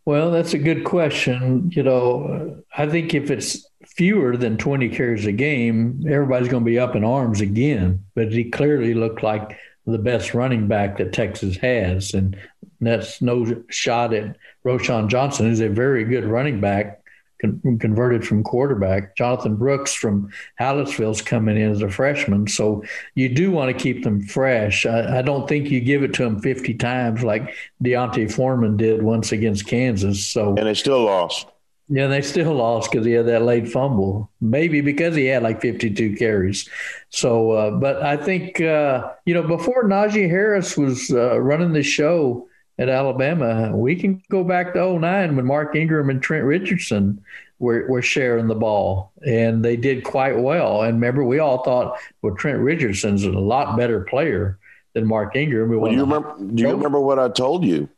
[0.07, 1.71] Well, that's a good question.
[1.75, 6.71] You know, I think if it's fewer than 20 carries a game, everybody's going to
[6.71, 8.05] be up in arms again.
[8.15, 12.13] But he clearly looked like the best running back that Texas has.
[12.13, 12.37] And
[12.81, 17.04] that's no shot at Roschon Johnson, who's a very good running back
[17.41, 19.17] con- converted from quarterback.
[19.17, 20.31] Jonathan Brooks from
[20.61, 22.47] Hallettsville's coming in as a freshman.
[22.47, 24.87] So you do want to keep them fresh.
[24.87, 29.03] I, I don't think you give it to them 50 times like D'Onta Foreman did
[29.03, 30.27] once against Kansas.
[30.27, 31.47] So And they still lost.
[31.89, 34.31] Yeah, they still lost because he had that late fumble.
[34.41, 36.69] Maybe because he had like 52 carries.
[37.11, 41.83] So, uh, but I think, uh, you know, before Najee Harris was uh, running the
[41.83, 42.49] show,
[42.79, 43.75] at Alabama.
[43.75, 47.23] We can go back to 09 when Mark Ingram and Trent Richardson
[47.59, 50.83] were, were sharing the ball, and they did quite well.
[50.83, 54.59] And remember, we all thought, well, Trent Richardson's a lot better player
[54.95, 55.79] than Mark Ingram.
[55.79, 57.89] Well, you remember, do you remember what I told you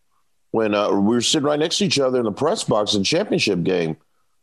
[0.51, 3.05] when uh, we were sitting right next to each other in the press box in
[3.05, 3.97] championship game?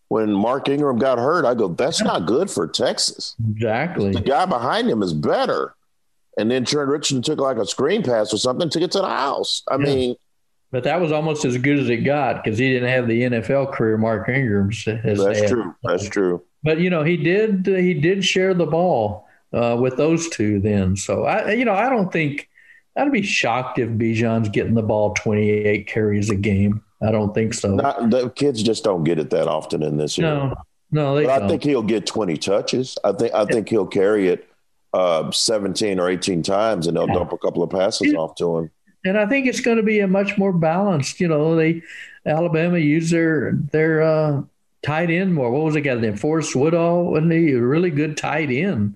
[0.09, 3.35] When Mark Ingram got hurt, I go, that's not good for Texas.
[3.49, 4.11] Exactly.
[4.11, 5.73] The guy behind him is better.
[6.37, 9.07] And then Trent Richardson took like a screen pass or something, took it to the
[9.07, 9.63] house.
[9.67, 9.85] I yeah.
[9.85, 10.15] mean,
[10.73, 13.71] but that was almost as good as it got because he didn't have the NFL
[13.71, 15.75] career Mark Ingram's has That's true.
[15.83, 16.43] That's true.
[16.63, 20.97] But you know, he did he did share the ball uh, with those two then.
[20.97, 22.49] So I you know I don't think
[22.97, 26.83] I'd be shocked if Bijan's getting the ball 28 carries a game.
[27.03, 27.75] I don't think so.
[27.75, 30.27] Not, the kids just don't get it that often in this year.
[30.27, 30.55] No,
[30.89, 31.43] no, they but don't.
[31.43, 32.97] I think he'll get 20 touches.
[33.03, 34.49] I think I think he'll carry it
[34.91, 38.71] uh, 17 or 18 times, and they'll dump a couple of passes off to him
[39.05, 41.19] and I think it's going to be a much more balanced.
[41.19, 41.83] You know, they
[42.25, 44.43] Alabama used their their uh,
[44.81, 45.51] tight end more.
[45.51, 47.11] What was the guy named Forrest Woodall?
[47.11, 48.95] Wasn't he a really good tight end?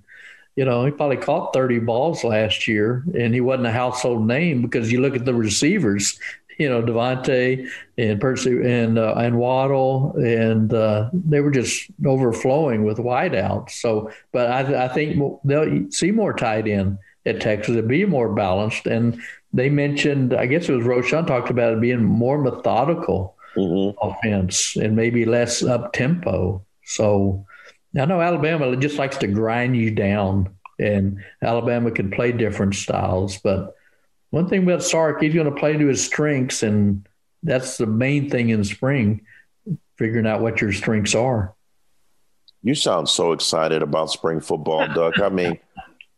[0.55, 4.63] You know, he probably caught 30 balls last year, and he wasn't a household name
[4.63, 6.19] because you look at the receivers.
[6.57, 12.83] You know, DeVonta and Percy and uh, and Waddle, and uh, they were just overflowing
[12.83, 13.71] with wideouts.
[13.71, 16.97] So, but I, I think they'll see more tight end
[17.27, 17.75] at Texas.
[17.75, 19.21] It'll be more balanced, and
[19.57, 23.97] they mentioned, I guess it was Roschon talked about it being more methodical mm-hmm.
[24.01, 26.63] offense and maybe less up tempo.
[26.85, 27.45] So
[27.99, 33.37] I know Alabama just likes to grind you down, and Alabama can play different styles.
[33.37, 33.75] But
[34.29, 37.07] one thing about Sark, he's going to play to his strengths, and
[37.41, 39.25] that's the main thing in spring,
[39.97, 41.55] figuring out what your strengths are.
[42.61, 45.19] You sound so excited about spring football, Doug.
[45.19, 45.57] I mean,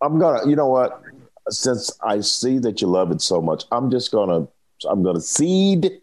[0.02, 1.02] I'm gonna, you know what?
[1.50, 4.47] Since I see that you love it so much, I'm just gonna
[4.89, 6.02] I'm gonna cede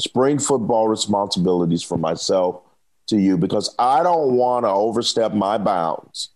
[0.00, 2.60] spring football responsibilities for myself
[3.08, 6.30] to you because I don't want to overstep my bounds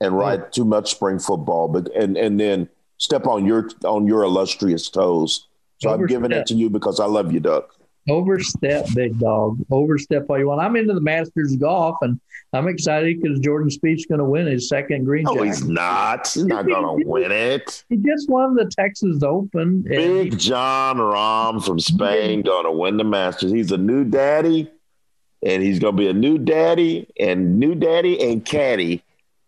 [0.00, 0.18] and hmm.
[0.18, 0.48] write yeah.
[0.50, 2.68] too much spring football, but and and then
[2.98, 5.46] step on your on your illustrious toes.
[5.78, 6.16] So overstep.
[6.16, 7.75] I'm giving it to you because I love you, Duck.
[8.08, 9.58] Overstep, big dog.
[9.70, 10.60] Overstep all you want.
[10.60, 12.20] I'm into the Masters golf, and
[12.52, 15.24] I'm excited because Jordan Spieth's going to win his second green.
[15.24, 16.28] No, he's not.
[16.28, 17.84] He's not going to win it.
[17.88, 19.82] He just won the Texas Open.
[19.82, 23.50] Big Jon Rahm from Spain going to win the Masters.
[23.50, 24.70] He's a new daddy,
[25.42, 29.02] and he's going to be a new daddy, and new daddy and caddy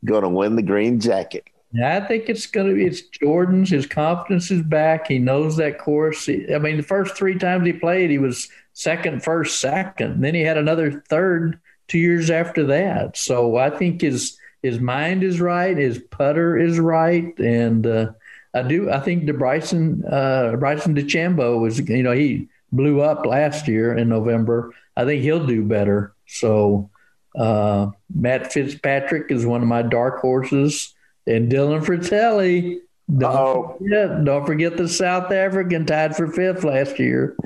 [0.05, 1.45] going to win the green jacket.
[1.73, 3.71] Yeah, I think it's going to be it's Jordan's.
[3.71, 5.07] His confidence is back.
[5.09, 6.25] He knows that course.
[6.27, 10.23] He, I mean, the first three times he played, he was second, first, second.
[10.23, 13.17] Then he had another third two years after that.
[13.17, 18.13] So I think his his mind is right, his putter is right, and uh,
[18.55, 18.91] I do.
[18.91, 23.97] I think the Bryson uh, Bryson DeChambeau was you know he blew up last year
[23.97, 24.73] in November.
[24.97, 26.15] I think he'll do better.
[26.27, 26.91] So
[27.37, 30.95] uh, Matt Fitzpatrick is one of my dark horses,
[31.29, 32.81] and Dylan Frittelli.
[33.17, 37.37] Don't forget, don't forget the South African tied for fifth last year.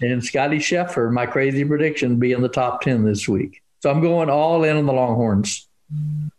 [0.00, 3.62] And Scottie Scheffler, my crazy prediction, be in the top 10 this week.
[3.80, 5.68] So I'm going all in on the Longhorns.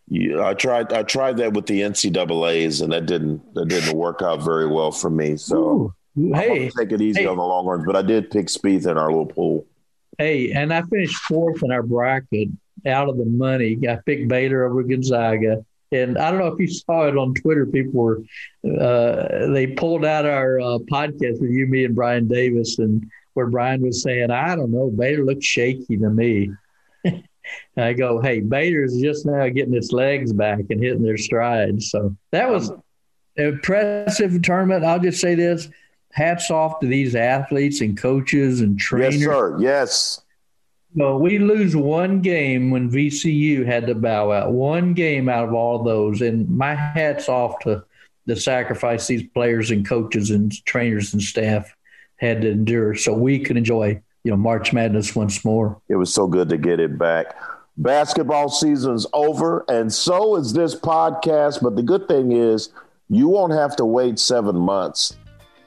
[0.07, 0.91] Yeah, I tried.
[0.93, 4.91] I tried that with the NCAA's, and that didn't that didn't work out very well
[4.91, 5.37] for me.
[5.37, 7.27] So Ooh, hey, take it easy hey.
[7.27, 9.65] on the Longhorns, but I did pick Spieth in our little pool.
[10.17, 12.49] Hey, and I finished fourth in our bracket,
[12.85, 13.77] out of the money.
[13.87, 17.65] I picked Baylor over Gonzaga, and I don't know if you saw it on Twitter.
[17.65, 18.23] People were
[18.65, 23.47] uh, they pulled out our uh, podcast with you, me, and Brian Davis, and where
[23.47, 26.51] Brian was saying, "I don't know, Baylor looks shaky to me."
[27.77, 31.83] I go, hey, Baylor's just now getting its legs back and hitting their stride.
[31.83, 32.71] So that was
[33.35, 34.85] impressive tournament.
[34.85, 35.69] I'll just say this:
[36.11, 39.19] hats off to these athletes and coaches and trainers.
[39.19, 39.57] Yes, sir.
[39.59, 40.21] Yes.
[40.95, 44.51] No, we lose one game when VCU had to bow out.
[44.51, 47.83] One game out of all those, and my hats off to
[48.25, 51.75] the sacrifice these players and coaches and trainers and staff
[52.17, 55.81] had to endure, so we could enjoy you know March Madness once more.
[55.89, 57.35] It was so good to get it back.
[57.77, 61.61] Basketball season's over, and so is this podcast.
[61.63, 62.69] But the good thing is,
[63.09, 65.17] you won't have to wait seven months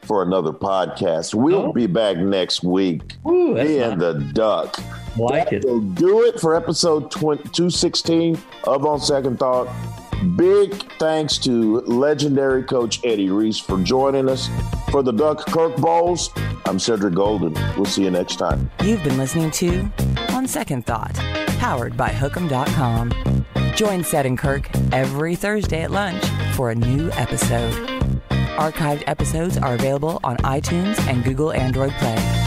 [0.02, 1.34] for another podcast.
[1.34, 1.72] We'll oh.
[1.72, 3.02] be back next week.
[3.26, 4.78] Ooh, Me and the Duck.
[5.18, 5.64] Like that it.
[5.64, 9.68] will do it for episode 216 of On Second Thought.
[10.36, 14.48] Big thanks to legendary coach Eddie Reese for joining us.
[14.90, 16.30] For the Duck Kirk Bohls,
[16.66, 17.52] I'm Cedric Golden.
[17.76, 18.70] We'll see you next time.
[18.82, 19.90] You've been listening to
[20.30, 21.14] On Second Thought,
[21.58, 23.10] powered by Hook'em.com.
[23.74, 27.74] Join Ced and Kirk every Thursday at lunch for a new episode.
[28.56, 32.45] Archived episodes are available on iTunes and Google Android Play.